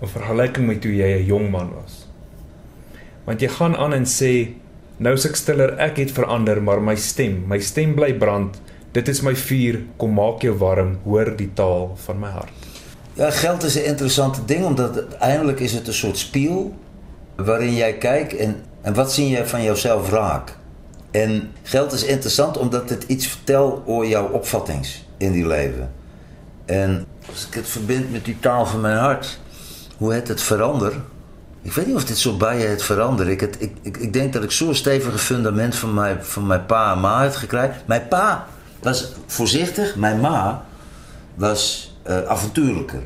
[0.00, 2.06] 'n vergelyking met toe jy 'n jong man was.
[3.24, 4.54] Want jy gaan aan en sê
[4.98, 8.60] nou is ek stiller, ek het verander, maar my stem, my stem bly brand.
[8.90, 12.68] Dit is my vuur, kom maak jou warm, hoor die taal van my hart.
[13.14, 16.74] Ja, geld is 'n interessante ding omdat eintlik is dit 'n soort spieël
[17.36, 20.56] waarin jy kyk en en wat sien jy van jouself raak?
[21.10, 25.88] En geld is interessant omdat dit iets vertel oor jou opvattings in die lewe.
[26.66, 29.40] En als ik het verbind met die taal van mijn hart,
[29.96, 30.92] hoe het het verander.
[31.62, 33.28] Ik weet niet of dit zo bij je het verander.
[33.28, 37.00] Ik, ik, ik denk dat ik zo'n stevige fundament van mijn, van mijn pa en
[37.00, 37.74] ma heb gekregen.
[37.86, 38.46] Mijn pa
[38.82, 40.64] was voorzichtig, mijn ma
[41.34, 43.02] was uh, avontuurlijker.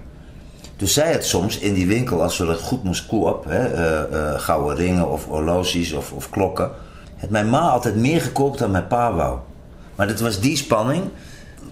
[0.77, 3.69] Dus zij het soms in die winkel, als ze het goed moest koop, hè,
[4.11, 6.71] uh, gouden ringen of horloges of, of klokken,
[7.17, 9.39] het mijn ma altijd meer gekoopt dan mijn pa wou.
[9.95, 11.03] Maar dat was die spanning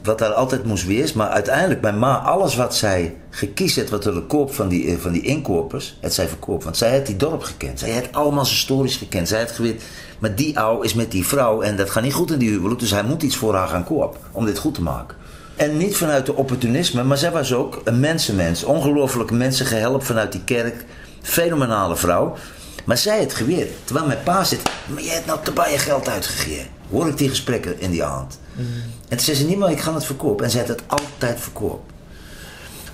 [0.03, 1.13] wat daar altijd moest wees.
[1.13, 5.13] Maar uiteindelijk, mijn ma, alles wat zij gekies had, wat de koop van die, van
[5.13, 6.65] die inkopers, het zij verkoopt.
[6.65, 7.79] Want zij had die dorp gekend.
[7.79, 9.29] Zij had allemaal zijn stories gekend.
[9.29, 9.81] Zij had geweten,
[10.19, 12.81] maar die ouw is met die vrouw en dat gaat niet goed in die huwelijk.
[12.81, 15.17] Dus hij moet iets voor haar gaan koop om dit goed te maken.
[15.57, 18.65] En niet vanuit de opportunisme, maar zij was ook een mensenmens.
[18.65, 20.85] Ongelooflijk mensen gehelpt vanuit die kerk.
[21.23, 22.37] Fenomenale vrouw.
[22.85, 23.71] Maar zij het geweerd.
[23.85, 26.67] Terwijl mijn pa zit, maar jij hebt nou te je geld uitgegeven.
[26.91, 28.39] Hoor ik die gesprekken in die hand.
[28.53, 28.67] Mm.
[29.13, 30.45] En toen zei ze niet meer, ik ga het verkopen.
[30.45, 31.83] En ze had het altijd verkoop.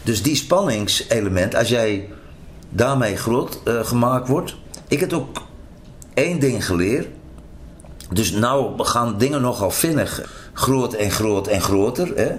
[0.02, 2.08] Dus die spanningselement, als jij
[2.68, 4.56] daarmee groot uh, gemaakt wordt.
[4.88, 5.42] Ik heb ook
[6.14, 7.06] één ding geleerd.
[8.10, 10.30] Dus nou gaan dingen nogal vinnig.
[10.52, 12.12] Groot en groot en groter.
[12.16, 12.30] Hè?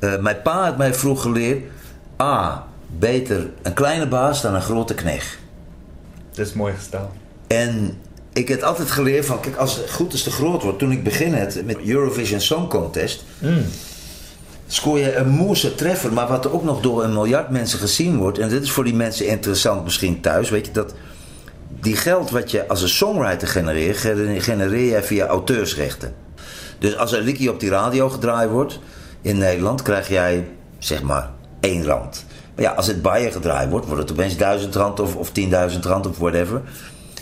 [0.00, 1.62] Uh, mijn pa had mij vroeg geleerd.
[2.20, 5.38] A, beter een kleine baas dan een grote knecht.
[6.30, 7.10] Dat is mooi gesteld.
[7.46, 7.98] En
[8.38, 10.78] ik heb altijd geleerd van, kijk, als het goed is te groot wordt.
[10.78, 13.24] Toen ik begin het met Eurovision Song Contest.
[13.38, 13.64] Mm.
[14.66, 18.16] Scoor je een moerse treffer, maar wat er ook nog door een miljard mensen gezien
[18.16, 18.38] wordt.
[18.38, 20.50] En dit is voor die mensen interessant misschien thuis.
[20.50, 20.94] Weet je dat
[21.80, 23.98] die geld wat je als een songwriter genereert,
[24.38, 26.14] genereer je via auteursrechten.
[26.78, 28.78] Dus als een liedje op die radio gedraaid wordt
[29.22, 30.48] in Nederland, krijg jij
[30.78, 32.24] zeg maar één rand.
[32.54, 35.32] Maar ja, als het bij je gedraaid wordt, wordt het opeens duizend rand of, of
[35.72, 36.62] 10.000 rand of whatever.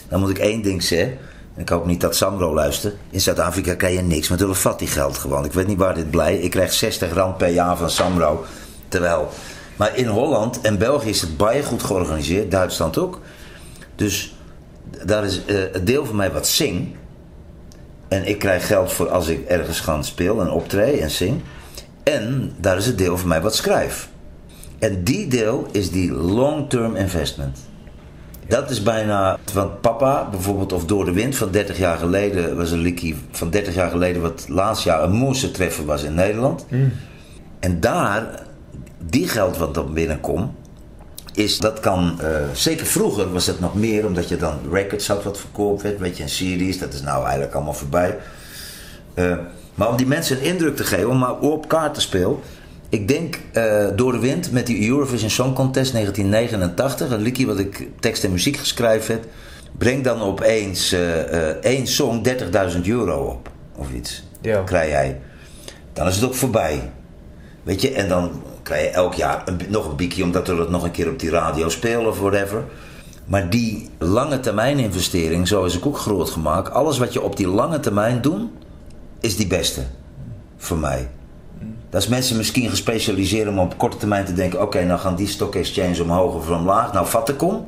[0.09, 1.19] Dan moet ik één ding zeggen.
[1.57, 2.95] Ik hoop niet dat Samro luistert.
[3.11, 5.45] In Zuid-Afrika krijg je niks, vat die geld gewoon.
[5.45, 6.38] Ik weet niet waar dit blij.
[6.38, 8.45] Ik krijg 60 rand per jaar van Samro.
[8.88, 9.29] Terwijl.
[9.77, 12.51] Maar in Holland en België is het baie goed georganiseerd.
[12.51, 13.21] Duitsland ook.
[13.95, 14.37] Dus
[15.05, 16.95] daar is het deel van mij wat zing.
[18.09, 21.42] En ik krijg geld voor als ik ergens ga speel en optreed en zing.
[22.03, 24.09] En daar is het deel van mij wat schrijf.
[24.79, 27.59] En die deel is die long-term investment.
[28.48, 32.70] Dat is bijna, want papa bijvoorbeeld, of Door de Wind van 30 jaar geleden, was
[32.70, 36.66] een likkie van 30 jaar geleden, wat laatst jaar een moerse treffer was in Nederland.
[36.68, 36.92] Mm.
[37.61, 38.42] En daar,
[38.98, 40.50] die geld wat dan binnenkomt,
[41.32, 45.24] is dat kan, uh, zeker vroeger was het nog meer, omdat je dan records had
[45.24, 48.18] wat verkoopt werd, weet je, een series, dat is nou eigenlijk allemaal voorbij.
[49.14, 49.37] Uh,
[49.74, 52.37] maar om die mensen een indruk te geven, om maar op kaart te spelen,
[52.88, 57.59] ik denk uh, Door de Wind met die Eurovision Song Contest 1989, een liedje wat
[57.59, 59.25] ik tekst en muziek geschreven heb,
[59.79, 62.22] brengt dan opeens uh, uh, één song
[62.75, 63.51] 30.000 euro op.
[63.77, 64.25] Of iets.
[64.40, 64.62] Ja.
[64.62, 65.20] Krijg jij.
[65.92, 66.90] Dan is het ook voorbij.
[67.62, 70.70] Weet je, en dan krijg je elk jaar een, nog een bikje omdat we het
[70.70, 72.64] nog een keer op die radio spelen of whatever.
[73.25, 76.70] Maar die lange termijn investering, zo is ik ook groot gemaakt.
[76.70, 78.42] Alles wat je op die lange termijn doet,
[79.20, 79.83] is die beste.
[80.57, 81.09] Voor mij.
[81.90, 85.27] Dat is mensen misschien gespecialiseerd om op korte termijn te denken: oké, nou gaan die
[85.27, 86.92] stock exchange omhoog of omlaag.
[86.92, 87.66] Nou, vat ik om.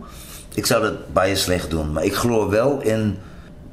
[0.54, 1.92] Ik zou dat bij je slecht doen.
[1.92, 3.16] Maar ik geloof wel in.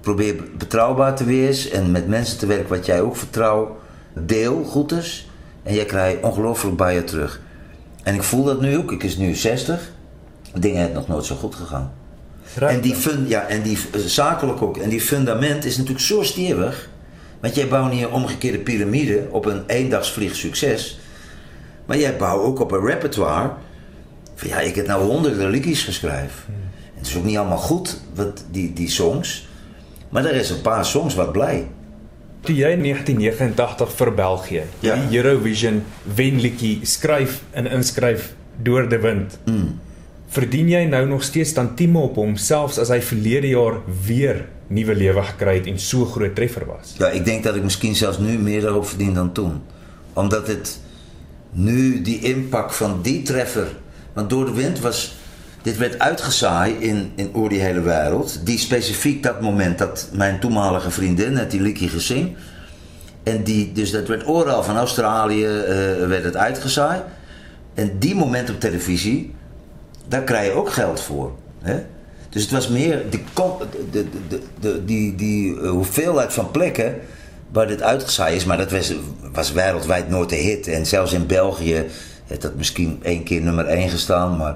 [0.02, 3.70] Probeer betrouwbaar te wezen en met mensen te werken wat jij ook vertrouwt.
[4.14, 5.30] Deel goed is.
[5.64, 7.42] En jij krijgt ongelooflijk bij je terug.
[8.04, 8.92] En ik voel dat nu ook.
[8.92, 9.92] Ik is nu 60.
[10.54, 11.94] Dingen hebben nog nooit zo goed gegaan.
[12.60, 14.78] En die, fund, ja, en die zakelijk ook.
[14.78, 16.90] En die fundament is natuurlijk zo stevig.
[17.46, 21.00] Want jij bouwt niet een omgekeerde piramide op een eendagsvlieg succes.
[21.86, 23.52] Maar jij bouwt ook op een repertoire.
[24.36, 26.44] Van ja, ik heb nou honderden liedjes geschreven.
[26.46, 26.56] Hmm.
[26.96, 29.48] Het is ook niet allemaal goed, wat, die, die songs.
[30.10, 31.68] Maar er is een paar songs wat blij.
[32.40, 34.96] Toen jij in 1989 voor België ja.
[35.08, 35.84] die Eurovision
[36.16, 39.40] wenliedjie skryf en inskryf door de wind.
[39.46, 39.80] Mm.
[40.36, 44.96] Verdien jy nou nog steeds tantieme op hom selfs as hy verlede jaar weer nuwe
[44.96, 46.96] lewe gekry het en so groot treffer was.
[46.98, 49.62] Ja, ik denk dat ik misschien zelfs nu meer daarop verdien dan toen.
[50.14, 50.80] Omdat het
[51.52, 53.68] nu die impact van die treffer,
[54.14, 55.16] want door de wind was
[55.62, 58.40] dit werd uitgezaaid in, in oor die hele wereld.
[58.44, 62.36] Die specifiek dat moment dat mijn toenmalige vriendin het die liedje gezien.
[63.24, 67.04] En die, dus dat werd overal van Australië uh, werd het uitgezaaid.
[67.74, 69.34] En die moment op televisie,
[70.08, 71.32] daar krijg je ook geld voor.
[71.62, 71.84] Hè?
[72.30, 73.20] Dus het was meer de,
[73.92, 76.96] de, de, de, die, die uh, hoeveelheid van plekken
[77.52, 78.46] waar dit uitgezaaid is.
[78.46, 78.94] Maar dat was,
[79.34, 80.68] was wereldwijd nooit een hit.
[80.68, 81.86] En zelfs in België
[82.26, 84.38] heeft dat misschien één keer nummer één gestaan.
[84.38, 84.56] Maar,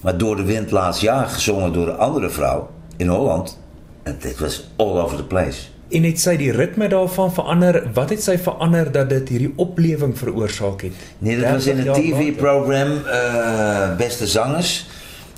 [0.00, 3.58] maar door de wind laatst jaar gezongen door een andere vrouw in Holland.
[4.02, 5.60] En dit was all over the place.
[5.92, 7.82] En het sy die ritme daarvan verander.
[7.92, 10.92] Wat het sy verander dat dit hierdie oplewing veroorsaak het?
[11.18, 14.86] Nee, dit was in een TV-program uh, Beste Zangers.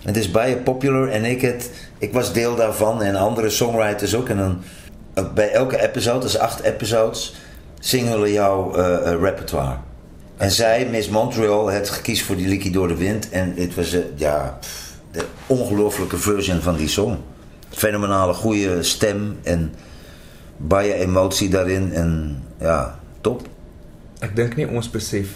[0.02, 4.28] Het is bij popular en ik, het, ik was deel daarvan en andere songwriters ook.
[4.28, 4.62] En dan,
[5.34, 7.34] bij elke episode, dus acht episodes,
[7.80, 9.76] zingen we jouw uh, repertoire.
[10.36, 13.28] En zij, Miss Montreal, had gekiest voor die Likkie door de wind.
[13.30, 14.58] En het was, eh, ja,
[15.10, 17.16] de ongelooflijke version van die song.
[17.70, 19.74] Fenomenale goede stem en
[20.56, 21.92] baie emotie daarin.
[21.92, 23.42] En ja, top.
[24.18, 25.28] Ek dink nie ons besef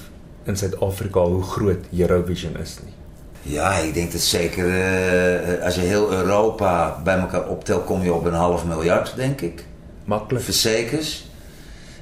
[0.45, 2.95] in Suid-Afrika hoe groot Eurovision is nie.
[3.43, 8.13] Ja, ik denk dat zeker eh, als je heel Europa bij elkaar optelt, kom je
[8.13, 9.65] op een half miljard, denk ik.
[10.05, 10.41] Maklik.
[10.41, 11.27] Verzekers.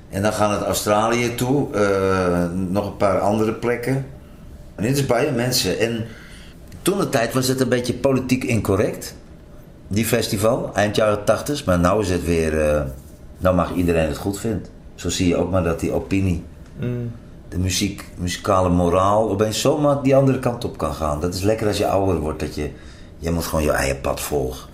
[0.09, 4.07] En dan gaan het Australië toe, eh, nog een paar andere plekken.
[4.74, 5.79] En dit is bij mensen.
[5.79, 6.05] En
[6.83, 9.14] toen de tijd was het een beetje politiek incorrect,
[9.88, 11.64] die festival, eind jaren 80.
[11.64, 12.83] Maar nu is het weer, eh
[13.38, 14.70] nou mag iedereen het goed vindt.
[14.94, 16.44] Zo zie je ook maar dat die opinie,
[16.81, 17.11] Mm.
[17.49, 21.20] de muziek, muzikale moraal, opeens zomaar die andere kant op kan gaan.
[21.20, 22.70] Dat is lekker als je ouder wordt, dat je,
[23.18, 24.68] je moet gewoon je eigen pad volgen.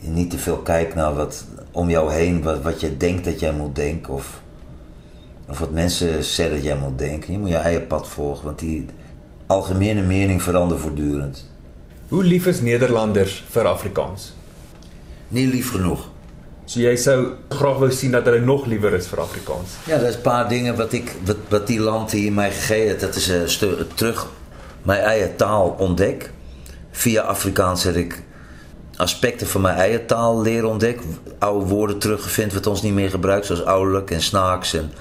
[0.00, 3.40] Je niet te veel kijkt naar wat om jou heen, wat, wat je denkt dat
[3.40, 4.12] jij moet denken.
[4.14, 4.40] Of,
[5.48, 7.32] of wat mensen zeggen dat jij moet denken.
[7.32, 8.86] Je moet je eigen pad volgen, want die
[9.46, 11.50] algemene mening verandert voortdurend.
[12.08, 14.34] Hoe lief is Nederlanders vir Afrikaans?
[15.28, 16.07] Niet lief genoeg.
[16.68, 19.78] So jy sou graag wou sien dat hulle nog liewer is vir Afrikaans.
[19.88, 22.86] Ja, dat is een paar dingen wat, ik, wat, wat die land hier mij gegeven
[22.86, 23.00] heeft.
[23.00, 24.26] Dat is stuk terug
[24.82, 26.30] mijn eigen taal ontdek.
[26.90, 28.22] Via Afrikaans heb ik
[28.96, 31.16] aspecten van mijn eigen taal leren ontdekken.
[31.38, 33.46] Oude woorden teruggevind wat ons niet meer gebruikt.
[33.46, 34.74] Zoals ouderlijk en snaaks.
[34.74, 34.92] En...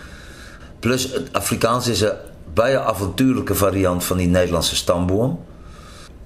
[0.79, 2.13] Plus het Afrikaans is een
[2.53, 5.39] bijna avontuurlijke variant van die Nederlandse stamboom.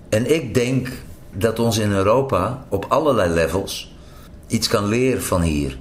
[0.09, 0.87] En ik denk
[1.33, 3.90] dat ons in Europa op allerlei levels
[4.51, 5.77] iets kan leren van hier.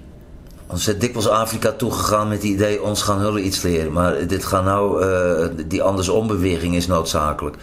[0.67, 3.93] Ons is dikwijls Afrika toegegaan met het idee, ons gaan hullen iets leren.
[3.93, 7.57] Maar dit gaat nou, eh, die andersombeweging is noodzakelijk.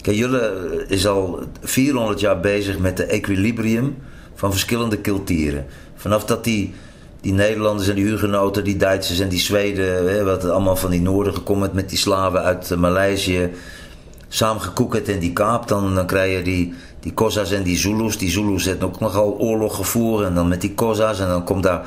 [0.00, 0.40] Kijk, jullie
[0.86, 3.96] is al 400 jaar bezig met de equilibrium
[4.34, 5.66] van verschillende culturen.
[5.96, 6.74] Vanaf dat die,
[7.20, 11.00] die Nederlanders en die Hugenoten, die Duitsers en die Zweden, hè, wat allemaal van die
[11.00, 13.50] noorden gekomen met die slaven uit eh, Maleisië,
[14.28, 18.18] samen gekoekerd in die kaap, dan, dan krijg je die, die Koza's en die Zulus.
[18.18, 21.62] Die Zulus hebben ook nogal oorlog gevoerd en dan met die Koza's en dan komt
[21.62, 21.86] daar...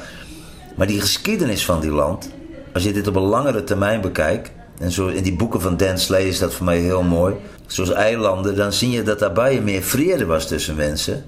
[0.76, 2.30] Maar die geschiedenis van die land,
[2.74, 5.96] als je dit op een langere termijn bekijkt, en zo in die boeken van Dan
[6.18, 7.36] is dat voor mij heel mooi,
[7.68, 11.26] zoals eilanden, dan zie je dat daarbij meer vrede was tussen mensen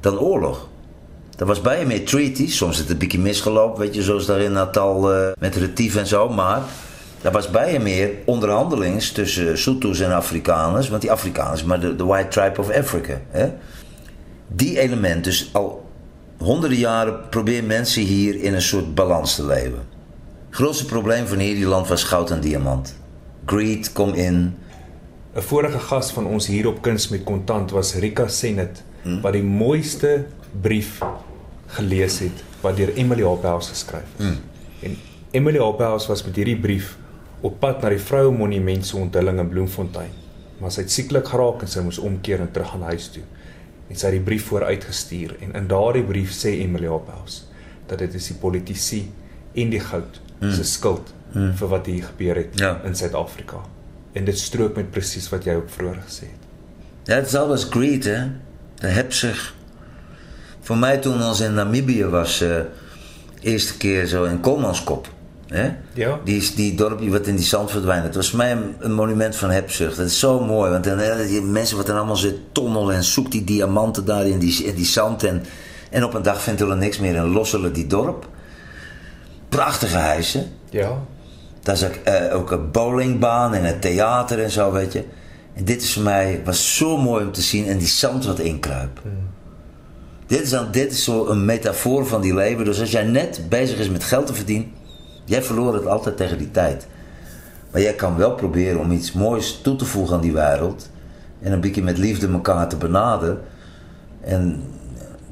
[0.00, 0.68] dan oorlog.
[1.38, 4.40] Er was bij meer treaties, soms is het een beetje misgelopen, weet je, zoals daar
[4.40, 6.62] in Natal eh, met Retief en zo, maar
[7.22, 11.96] daar was bij je meer onderhandelings tussen Soetus en Afrikaners, want die Afrikaners, maar de,
[11.96, 13.20] de White Tribe of Africa.
[13.30, 13.48] Hè?
[14.48, 15.90] Die element, dus al
[16.38, 19.78] honderden jaren proberen mensen hier in een soort balans te leven.
[20.46, 22.96] Het grootste probleem van Nederland was goud en diamant.
[23.46, 24.54] Greed kom in.
[25.34, 28.82] 'n Vorige gas van ons hier op Kuns met Kontant was Rika Senet
[29.22, 30.26] wat die mooiste
[30.60, 30.98] brief
[31.66, 34.26] gelees het wat deur Emily Hophouse geskryf is.
[34.82, 34.96] En
[35.30, 36.96] Emily Hophouse was met hierdie brief
[37.42, 40.10] op pad na die Vroue Monument se onthulling in Bloemfontein.
[40.62, 43.22] Maar sy het sieklik geraak en sy moes omkeer en terug gaan huis toe.
[43.90, 47.42] En sy het die brief vooruitgestuur en in daardie brief sê Emily Hophouse
[47.90, 49.00] dat dit is die politici
[49.58, 50.20] en die goud
[50.54, 52.80] se skuld vir wat hier gebeur het Ja.
[52.84, 53.60] in Suid-Afrika.
[54.12, 56.42] En dit strook met presies wat jy ook vroeër gesê het.
[57.04, 58.18] Ja, het is alles greed, hè.
[58.78, 59.54] De hebzucht.
[60.60, 62.60] Voor mij toen als in Namibië was, eh
[63.40, 65.08] eerste keer zo in Kolmanskop.
[65.52, 65.70] Hè?
[65.92, 66.20] Ja.
[66.24, 68.04] Die, die dorpje wat in die zand verdwijnt.
[68.04, 69.96] Het was voor mij een, een monument van hebzucht.
[69.96, 70.70] Dat is zo mooi.
[70.70, 74.38] Want dan, die mensen wat dan allemaal zitten tonnelen en zoekt die diamanten daar in
[74.38, 75.24] die, in die zand.
[75.24, 75.42] En,
[75.90, 78.28] en op een dag vindt er niks meer en lossen die dorp.
[79.48, 80.50] Prachtige huizen.
[80.70, 80.98] Ja.
[81.62, 85.04] Daar is ook, eh, ook een bowlingbaan en een theater en zo, weet je.
[85.54, 87.66] En dit is voor mij, was zo mooi om te zien.
[87.66, 89.00] En die zand wat inkruipt.
[90.26, 92.64] Dit is, dan, dit is zo een metafoor van die leven.
[92.64, 94.72] Dus als jij net bezig is met geld te verdienen,
[95.24, 96.86] jij verloor het altijd tegen die tijd.
[97.70, 100.90] Maar jij kan wel proberen om iets moois toe te voegen aan die wereld.
[101.40, 103.40] En een beetje met liefde elkaar te benaderen.
[104.20, 104.62] En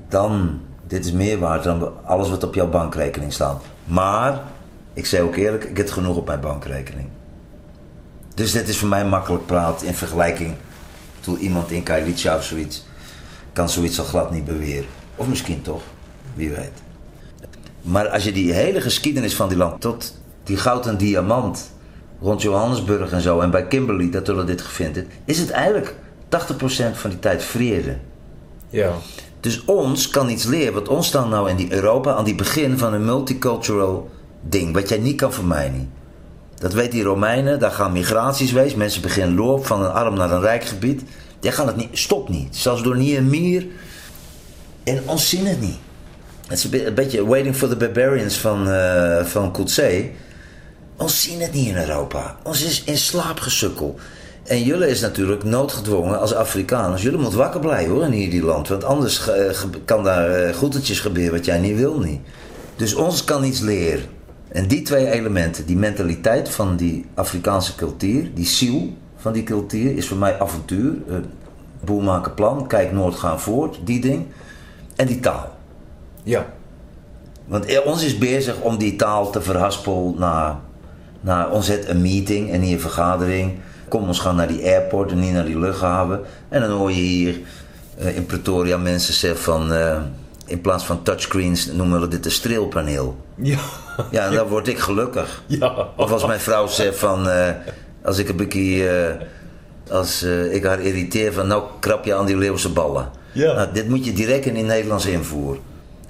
[0.08, 3.62] dan, dit is meer waard dan alles wat op jouw bankrekening staat.
[3.84, 4.42] Maar,
[4.92, 7.08] ik zeg ook eerlijk, ik heb genoeg op mijn bankrekening.
[8.34, 10.54] Dus dit is voor mij makkelijk praat in vergelijking
[11.20, 12.86] tot iemand in Kailicha of zoiets.
[13.52, 14.88] Kan zoiets al glad niet beweren.
[15.16, 15.82] Of misschien toch,
[16.34, 16.89] wie weet.
[17.82, 20.14] Maar als je die hele geschiedenis van die land, tot
[20.44, 21.70] die goud en diamant
[22.20, 25.94] rond Johannesburg en zo, en bij Kimberley, dat we dit gevonden is het eigenlijk
[26.28, 26.36] 80%
[26.92, 27.96] van die tijd vrede.
[28.68, 28.92] Ja.
[29.40, 32.78] Dus ons kan iets leren, want ons staan nou in die Europa aan die begin
[32.78, 34.10] van een multicultural
[34.40, 35.90] ding, wat jij niet kan vermijden.
[36.54, 40.30] Dat weet die Romeinen, daar gaan migraties wees, mensen beginnen loop van een arm naar
[40.30, 41.02] een rijk gebied.
[41.40, 42.56] Die gaan het niet, stop niet.
[42.56, 43.66] Zelfs door Niemier.
[44.84, 45.78] En ons zien het niet.
[46.50, 49.52] Het is een be- een beetje Waiting for the Barbarians van, eh van.
[50.96, 52.36] Ons zien het niet in Europa.
[52.42, 53.98] Ons is in slaap gesukkel.
[54.44, 57.02] En jullie is natuurlijk noodgedwongen als Afrikaners.
[57.02, 58.68] Jullie moeten wakker blijven hoor in hierdie land.
[58.68, 59.30] Want anders
[59.84, 62.20] kan daar eh, goedertjes gebeuren wat jij niet wil niet.
[62.76, 64.04] Dus ons kan iets leren.
[64.48, 69.96] En die twee elementen, die mentaliteit van die Afrikaanse cultuur, die ziel van die cultuur,
[69.96, 70.92] is voor mij avontuur.
[71.08, 71.14] Eh,
[71.84, 74.26] boel maken plan, kijk Noord gaan voort, die ding.
[74.96, 75.58] En die taal.
[76.22, 76.46] Ja.
[77.46, 80.56] Want eh, ons is bezig om die taal te verhaspelen naar,
[81.20, 83.58] naar ons het een meeting en niet een vergadering.
[83.88, 86.20] Kom, ons gaan naar die airport en niet naar die luchthaven.
[86.48, 87.40] En dan hoor je hier
[87.98, 89.72] eh, in Pretoria mensen zeggen van...
[89.72, 90.00] eh,
[90.46, 93.16] in plaats van touchscreens noemen we dit een streelpaneel.
[93.34, 93.58] Ja.
[94.10, 95.42] Ja, en dan word ik gelukkig.
[95.46, 95.88] Ja.
[95.96, 97.28] Of als mijn vrouw zegt van...
[98.04, 99.16] als ik een beetje...
[99.90, 101.46] als ik haar irriteer van...
[101.46, 103.08] Nou krap je aan die Leeuwse ballen.
[103.32, 103.52] Ja.
[103.54, 105.60] Nou, dit moet je direct in het Nederlands invoeren.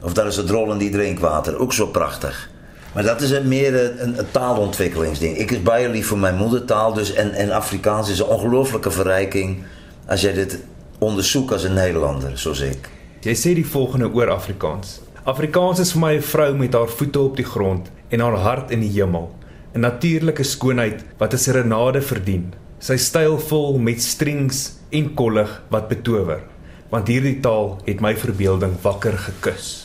[0.02, 1.58] Of dat is het rollen die drinkwater.
[1.58, 2.50] Ook zo prachtig.
[2.94, 5.36] Maar dat is een meer een, een, een taalontwikkelingsding.
[5.36, 6.92] Ik is bijna lief voor mijn moedertaal.
[6.92, 9.62] Dus, en, en Afrikaans is een ongelooflijke verrijking...
[10.10, 10.58] als jij dit
[10.98, 12.88] onderzoekt als een Nederlander, zoals ik.
[13.20, 15.00] Jy sê die volgende oor Afrikaans.
[15.28, 18.70] Afrikaans is vir my 'n vrou met haar voete op die grond en haar hart
[18.70, 19.30] in die hemel.
[19.72, 22.52] 'n Natuurlike skoonheid wat 'n serenade verdien.
[22.78, 26.42] Sy stylvol met strings en kollig wat betower.
[26.90, 29.84] Want hierdie taal het my verbeelding wakker gekus.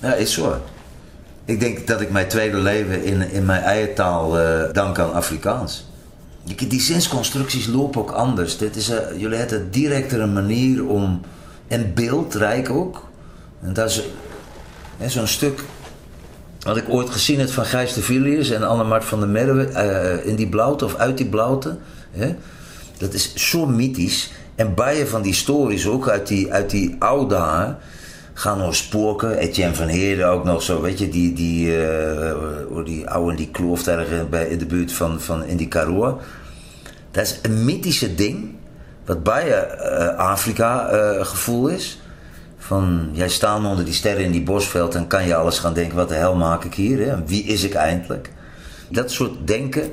[0.00, 0.60] Ja, is zo.
[1.44, 5.12] Ik denk dat ik mijn tweede leven in, in mijn eigen taal eh, dank aan
[5.12, 5.86] Afrikaans.
[6.44, 8.58] Die, die zinsconstructies lopen ook anders.
[8.58, 11.20] Dit is, jullie hebben een directere manier om...
[11.68, 13.04] En beeldrijk ook.
[13.62, 14.02] En dat is
[15.12, 15.60] zo'n stuk...
[16.60, 19.64] Wat ik ooit gezien heb van Gijs de Villiers en Annemart van der Merwe...
[19.64, 21.76] eh, in die blauwte of uit die blauwte.
[22.10, 22.34] Hè?
[22.98, 24.30] Dat is zo mythisch.
[24.56, 27.76] En bijen van die stories ook uit die, uit die oude dagen
[28.34, 29.38] gaan nog spoken.
[29.38, 32.34] Etienne van Heerden ook nog zo, weet je, die, die, eh,
[32.68, 36.20] hoe die oude die kloof daar bij, in de buurt van, van in die Karoo.
[37.10, 38.54] Dat is een mythische ding,
[39.04, 42.00] wat bij eh, Afrika eh, gevoel is.
[42.58, 45.96] Van, jij staat onder die sterren in die bosveld en kan je alles gaan denken,
[45.96, 47.08] wat de hel maak ik hier?
[47.08, 47.24] Hè?
[47.24, 48.32] Wie is ik eindelijk?
[48.88, 49.92] Dat soort denken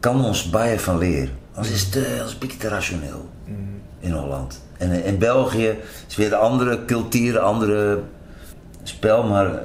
[0.00, 1.30] kan ons bijen van leren.
[1.54, 3.31] Anders is het een beetje te rationeel
[4.02, 4.60] in Holland.
[4.78, 5.76] En eh, in België
[6.08, 8.00] is weer een andere cultuur, een andere
[8.82, 9.60] spel, maar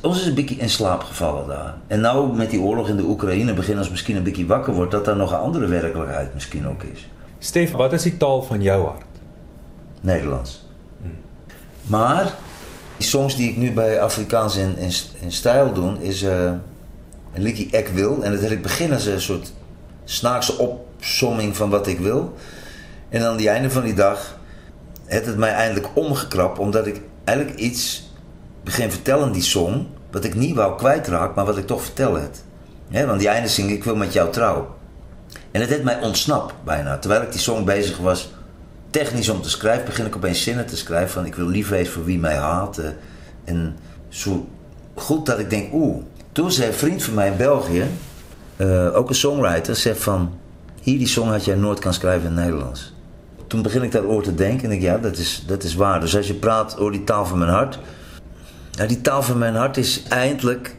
[0.00, 1.74] ons is een beetje in slaap gevallen daar.
[1.86, 4.90] En nou met die oorlog in de Oekraïne beginnen ons misschien een beetje wakker wordt
[4.90, 7.08] dat daar nog een andere werkelijkheid misschien ook is.
[7.38, 9.04] Stef, wat is die taal van jou hart?
[10.00, 10.64] Nederlands.
[11.82, 12.34] Maar
[12.96, 16.52] die songs die ik nu bij Afrikaans in, in, in stijl doe, is eh,
[17.34, 18.22] een liedje Ik Wil.
[18.22, 19.52] En dat heb ik begin als een soort
[20.04, 22.34] snaakse opsomming van wat ik wil.
[23.16, 24.38] En aan het einde van die dag
[25.04, 28.10] heeft het mij eindelijk omgekrapt, omdat ik eigenlijk iets
[28.64, 32.44] begin vertellen, die song, wat ik niet wou kwijtraken, maar wat ik toch vertel het.
[32.88, 34.74] Hè, want die einde zing ik wil met jou trouw.
[35.50, 36.98] En het heeft mij ontsnapt bijna.
[36.98, 38.32] Terwijl ik die song bezig was,
[38.90, 41.92] technisch om te schrijven, begin ik opeens zinnen te schrijven van ik wil lief wezen
[41.92, 42.78] voor wie mij haat.
[42.78, 42.88] eh,
[43.44, 43.76] En
[44.08, 44.48] zo
[44.94, 46.02] goed dat ik denk, oeh.
[46.32, 47.84] Toen zei een vriend van mij in België,
[48.56, 50.38] eh, ook een songwriter, zegt van
[50.82, 52.94] hier die song had jij nooit kan schrijven in het Nederlands.
[53.46, 56.00] Toen begin ik daarover te denken en ik ja, dat is, dat is waar.
[56.00, 57.78] Dus als je praat over die taal van mijn hart.
[58.76, 60.76] Nou, die taal van mijn hart is eindelijk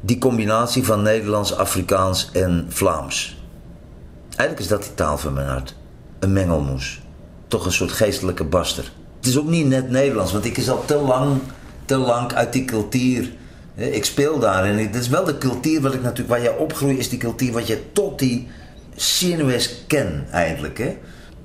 [0.00, 3.42] die combinatie van Nederlands, Afrikaans en Vlaams.
[4.28, 5.74] Eigenlijk is dat die taal van mijn hart.
[6.18, 7.00] Een mengelmoes.
[7.48, 8.92] Toch een soort geestelijke baster.
[9.16, 11.40] Het is ook niet net Nederlands, want ik is al te lang,
[11.84, 13.32] te lang uit die cultuur.
[13.74, 16.98] Ik speel daar en het is wel de cultuur wat ik natuurlijk, waar je opgroeit,
[16.98, 18.48] is die cultuur wat je tot die
[18.94, 20.78] Sinues ken eigenlijk.
[20.78, 20.98] Hè?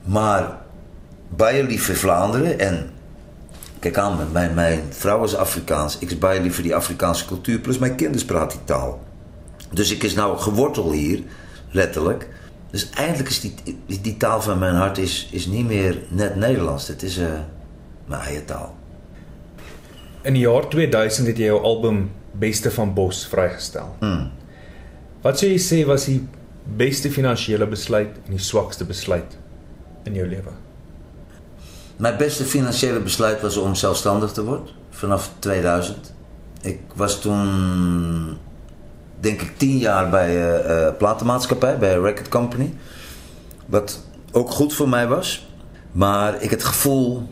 [0.04, 0.58] Maar
[1.36, 2.90] bij lief voor Vlaanderen en
[3.80, 6.10] kijk aan, mijn, mijn vrouw is Afrikaans, ik
[6.42, 9.02] lief voor die Afrikaanse cultuur, plus mijn kinderen praten die taal.
[9.72, 11.24] Dus ik is nou geworteld hier,
[11.72, 12.28] letterlijk.
[12.72, 13.54] Dus eigenlijk is die,
[14.02, 16.88] die, taal van mijn hart is, is niet meer net Nederlands.
[16.88, 17.28] Het is eh,
[18.06, 18.76] mijn eigen taal.
[20.22, 23.96] In die jaar 2000 het jy jou album Beste van Bos vrygestel.
[24.00, 24.32] Hmm.
[25.22, 26.22] Wat sou jy sê was die
[26.64, 29.38] beste finansiële besluit en die swakste besluit
[30.04, 30.56] in jou lewe?
[31.96, 36.14] Mijn beste financiële besluit was om zelfstandig te worden vanaf 2000.
[36.62, 38.38] Ik was toen,
[39.20, 42.74] denk ik, tien jaar bij eh eh, platenmaatschappij, bij een record company.
[43.66, 45.48] Wat ook goed voor mij was.
[45.92, 47.28] Maar ik het gevoel,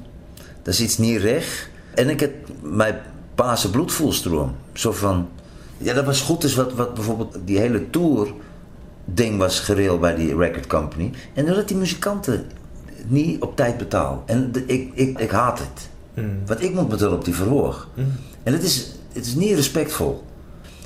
[0.61, 1.69] dat is iets niet recht.
[1.95, 3.01] En ik het mijn
[3.35, 4.55] paase bloedvoelstroom.
[4.73, 5.29] Zo van,
[5.77, 6.41] ja dat was goed.
[6.41, 8.33] Dus wat, wat bijvoorbeeld die hele tour
[9.05, 11.11] ding was geregeld bij die record company.
[11.33, 12.45] En doordat die muzikanten
[13.07, 14.23] niet op tijd betaal.
[14.25, 15.89] En de- ik, ik, ik haat het.
[16.45, 17.87] Want ik moet betalen op die verhoog.
[18.43, 20.23] En het is, het is niet respectvol.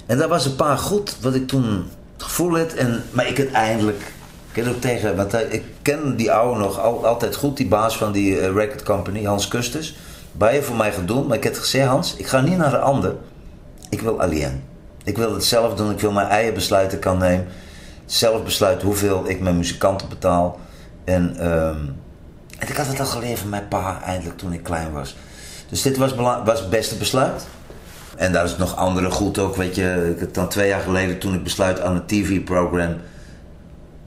[0.05, 1.83] En daar was een paar goed wat ik toen
[2.17, 2.73] het voel het.
[2.75, 4.13] En, maar ik het eindelijk.
[4.53, 7.67] Ik heb ook tegen, want hij, ik ken die oude nog al, altijd goed, die
[7.67, 9.95] baas van die eh, record company, Hans Kusters.
[10.31, 12.81] Bij je voor mij gedaan, maar ik heb gezegd, Hans, ik ga niet naar een
[12.81, 13.15] ander.
[13.89, 14.63] Ik wil alleen.
[15.03, 17.45] Ik wil het zelf doen, ik wil mijn eigen besluiten kan nemen.
[18.05, 20.59] Zelf besluiten hoeveel ik mijn muzikanten betaal.
[21.03, 21.77] En, ehm,
[22.65, 25.15] en ik had het al geleerd van mijn pa eindelijk toen ik klein was.
[25.69, 27.47] Dus dit was, was het beste besluit.
[28.15, 30.11] En daar is nog andere goed ook, weet je.
[30.13, 32.95] Ik heb dan twee jaar geleden toen ik besluit aan een tv-programma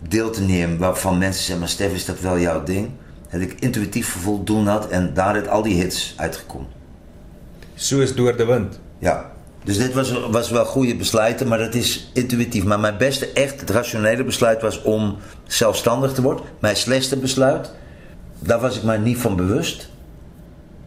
[0.08, 0.78] deel te nemen.
[0.78, 2.90] Waarvan mensen zeggen, maar Stef, is dat wel jouw ding?
[3.30, 6.68] Dat ik intuïtief gevoel doen had en daar het al die hits uitgekomen.
[7.74, 8.80] Soos deur die wind.
[8.98, 9.30] Ja.
[9.64, 12.64] Dus dit was, was wel goede besluiten, maar dat is intuïtief.
[12.64, 16.44] Maar mijn beste, echt het rationele besluit was om zelfstandig te worden.
[16.60, 17.70] Mijn slechtste besluit,
[18.38, 19.88] daar was ik mij niet van bewust.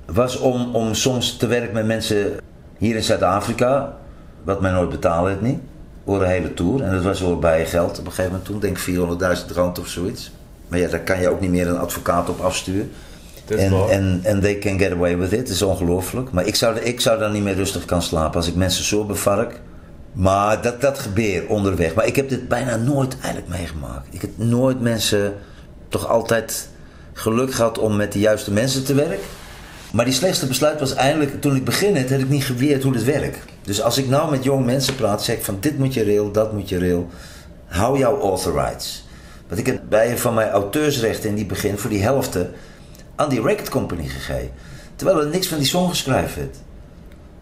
[0.06, 2.40] Was om, om soms te werken met mensen
[2.78, 3.98] hier in Zuid-Afrika,
[4.44, 5.60] wat mij nooit betalen het niet,
[6.06, 6.84] voor een hele tour.
[6.84, 9.80] En dat was wel bij geld op een gegeven moment toen, denk ik 400.000 rand
[9.80, 10.32] of zoiets.
[10.68, 12.92] Maar ja, daar kan je ook niet meer een advocaat op afsturen.
[13.48, 15.40] En, en, en they can get away with it.
[15.40, 16.32] Het is ongelooflijk.
[16.32, 19.06] Maar ik zou, ik zou daar niet meer rustig kan slapen als ik mensen zo
[19.06, 19.62] bevark.
[20.14, 21.94] Maar dat, dat gebeurt onderweg.
[21.94, 24.08] Maar ik heb dit bijna nooit eigenlijk meegemaakt.
[24.10, 25.34] Ik heb nooit mensen
[25.88, 26.70] toch altijd
[27.14, 29.28] geluk gehad om met de juiste mensen te werken.
[29.92, 32.94] Maar die slechtste besluit was eindelijk, toen ik begin het, had ik niet geweerd hoe
[32.94, 33.38] het werkt.
[33.62, 36.32] Dus als ik nou met jonge mensen praat, zeg ik van dit moet je rail,
[36.32, 37.10] dat moet je rail.
[37.66, 39.06] Hou jouw author rights.
[39.48, 42.50] Want ik heb bij van mijn auteursrechten in die begin voor die helfte
[43.16, 44.52] aan die record company gegeven.
[44.96, 46.58] Terwijl er niks van die song geschreven werd.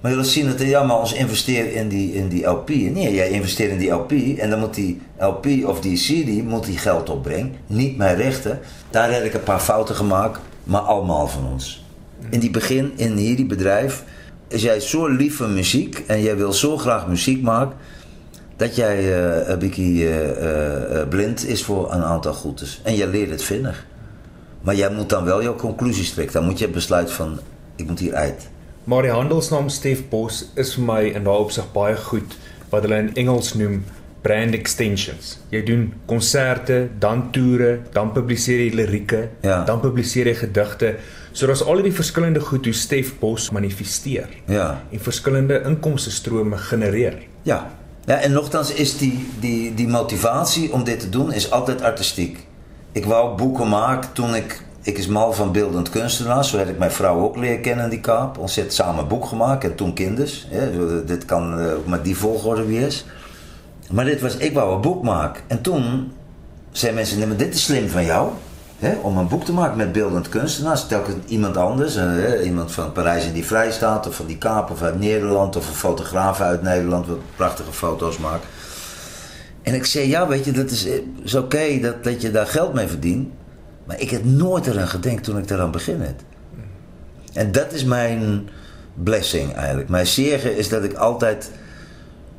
[0.01, 2.69] Maar je wilt zien dat ja, maar ons investeert in die, in die LP.
[2.69, 6.65] Nee, jij investeert in die LP en dan moet die LP of die CD moet
[6.65, 7.55] die geld opbrengen.
[7.67, 8.59] Niet mijn rechten.
[8.89, 11.85] Daar heb ik een paar fouten gemaakt, maar allemaal van ons.
[12.29, 14.03] In die begin, in hierdie bedrijf,
[14.47, 17.77] is jij zo lief van muziek en jij wil zo graag muziek maken,
[18.55, 22.81] dat jij eh, een beetje eh, eh, blind is voor een aantal goedes.
[22.83, 23.85] En jij leert het vinnig.
[24.61, 26.33] Maar jij moet dan wel jouw conclusies trekken.
[26.33, 27.39] Dan moet je besluiten van,
[27.75, 28.49] ik moet hier uit.
[28.89, 32.31] Maar die handelsnaam Stef Bos is vir my in daai opsig baie goed
[32.71, 33.83] wat hulle in Engels noem
[34.25, 35.35] brand extensions.
[35.53, 39.59] Jy doen konserte, dan toere, dan publiseer jy lirieke, Ja.
[39.63, 40.95] dan publiseer jy gedigte.
[41.33, 44.81] So daar's al die verskillende goed hoe Stef Bos manifesteer Ja.
[44.91, 47.17] en verskillende inkomste strome genereer.
[47.43, 47.69] Ja.
[48.05, 52.39] ja en nogthans is die, die, die motivatie om dit te doen is altijd artistiek.
[52.91, 54.61] Ik wou boeken maken toen ik...
[54.89, 56.45] Ik is mal van beeldend kunstenaar.
[56.45, 58.37] Zo heb ik mijn vrouw ook leren kennen die kaap.
[58.37, 60.47] Ons samen een boek gemaakt en toen kinders.
[60.73, 63.05] Zo, dit kan eh, ook met die volgorde wie is.
[63.91, 65.43] Maar dit was, ik wou een boek maken.
[65.47, 66.11] En toen
[66.71, 68.29] zeiden mensen, nee, maar dit is slim van jou.
[68.79, 70.87] Hè, om een boek te maken met beeldend kunstenaars.
[70.87, 71.95] Telkens iemand anders.
[71.95, 74.07] eh, hè, iemand van Parijs in die Vrijstaat.
[74.07, 74.69] Of van die Kaap.
[74.69, 75.55] Of uit Nederland.
[75.55, 77.07] Of een fotograaf uit Nederland.
[77.07, 78.45] Wat prachtige foto's maakt.
[79.61, 80.87] En ik zei, ja weet je, dat is,
[81.23, 83.29] is oké dat, dat je daar geld mee verdient.
[83.89, 86.19] Maar ik heb nooit eraan gedenkt toen ik eraan begin heb.
[87.33, 88.49] En dat is mijn
[88.93, 89.89] blessing eigenlijk.
[89.89, 91.51] Mijn zegen is dat ik altijd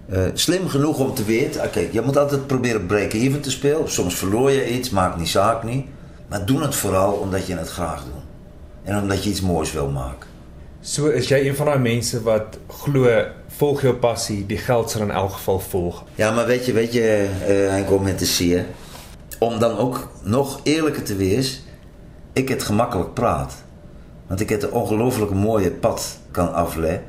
[0.08, 1.62] eh, slim genoeg om te weten.
[1.64, 3.90] Oké, je moet altijd proberen break-even te spelen.
[3.90, 5.86] Soms verloor je iets, maakt niet zaak niet.
[6.28, 8.22] Maar doe het vooral omdat je het graag doet.
[8.82, 10.28] En omdat je iets moois wil maken.
[10.80, 15.00] So is jy een van daai mense wat glo volg jou passie, die geld sal
[15.00, 16.04] in elk geval volg.
[16.14, 18.64] Ja, maar weet je, weet je, eh Henk, om te zeer.
[19.40, 21.62] Om dan ook nog eerlijker te wees,
[22.32, 23.54] ik het gemakkelijk praat.
[24.26, 27.02] Want ik het een ongelooflijk mooie pad kan afleggen.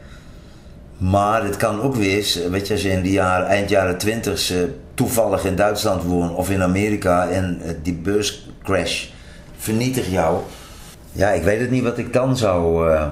[0.98, 4.54] Maar het kan ook wees, weet je, als je in die jaren, eind jaren twintig
[4.94, 9.06] toevallig in Duitsland woont of in Amerika en eh, die beurscrash
[9.58, 10.40] vernietigt jou.
[11.12, 12.90] Ja, ik weet het niet wat ik dan zou.
[12.92, 13.08] eh,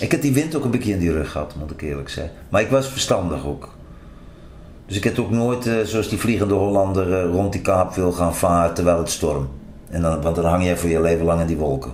[0.00, 2.34] Ik heb die wind ook een beetje in die rug gehad, moet ik eerlijk zeggen.
[2.48, 3.74] Maar ik was verstandig ook.
[4.90, 8.12] Dus ik heb ook nooit, eh, zoals die vliegende Hollander, eh, rond die kaap wil
[8.12, 9.48] gaan varen terwijl het stormt.
[9.90, 11.92] En dan, want dan hang je voor je leven lang in die wolken.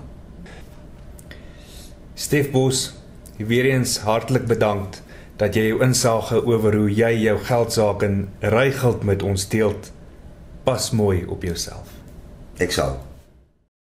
[2.13, 2.93] Stef Bos,
[3.35, 5.03] weer eens hartlik bedankt
[5.35, 9.73] dat jy jou insage oor hoe jy jou geldsaake regeld met ons deel.
[10.63, 11.89] Pas mooi op jouself.
[12.55, 13.06] Ik zal.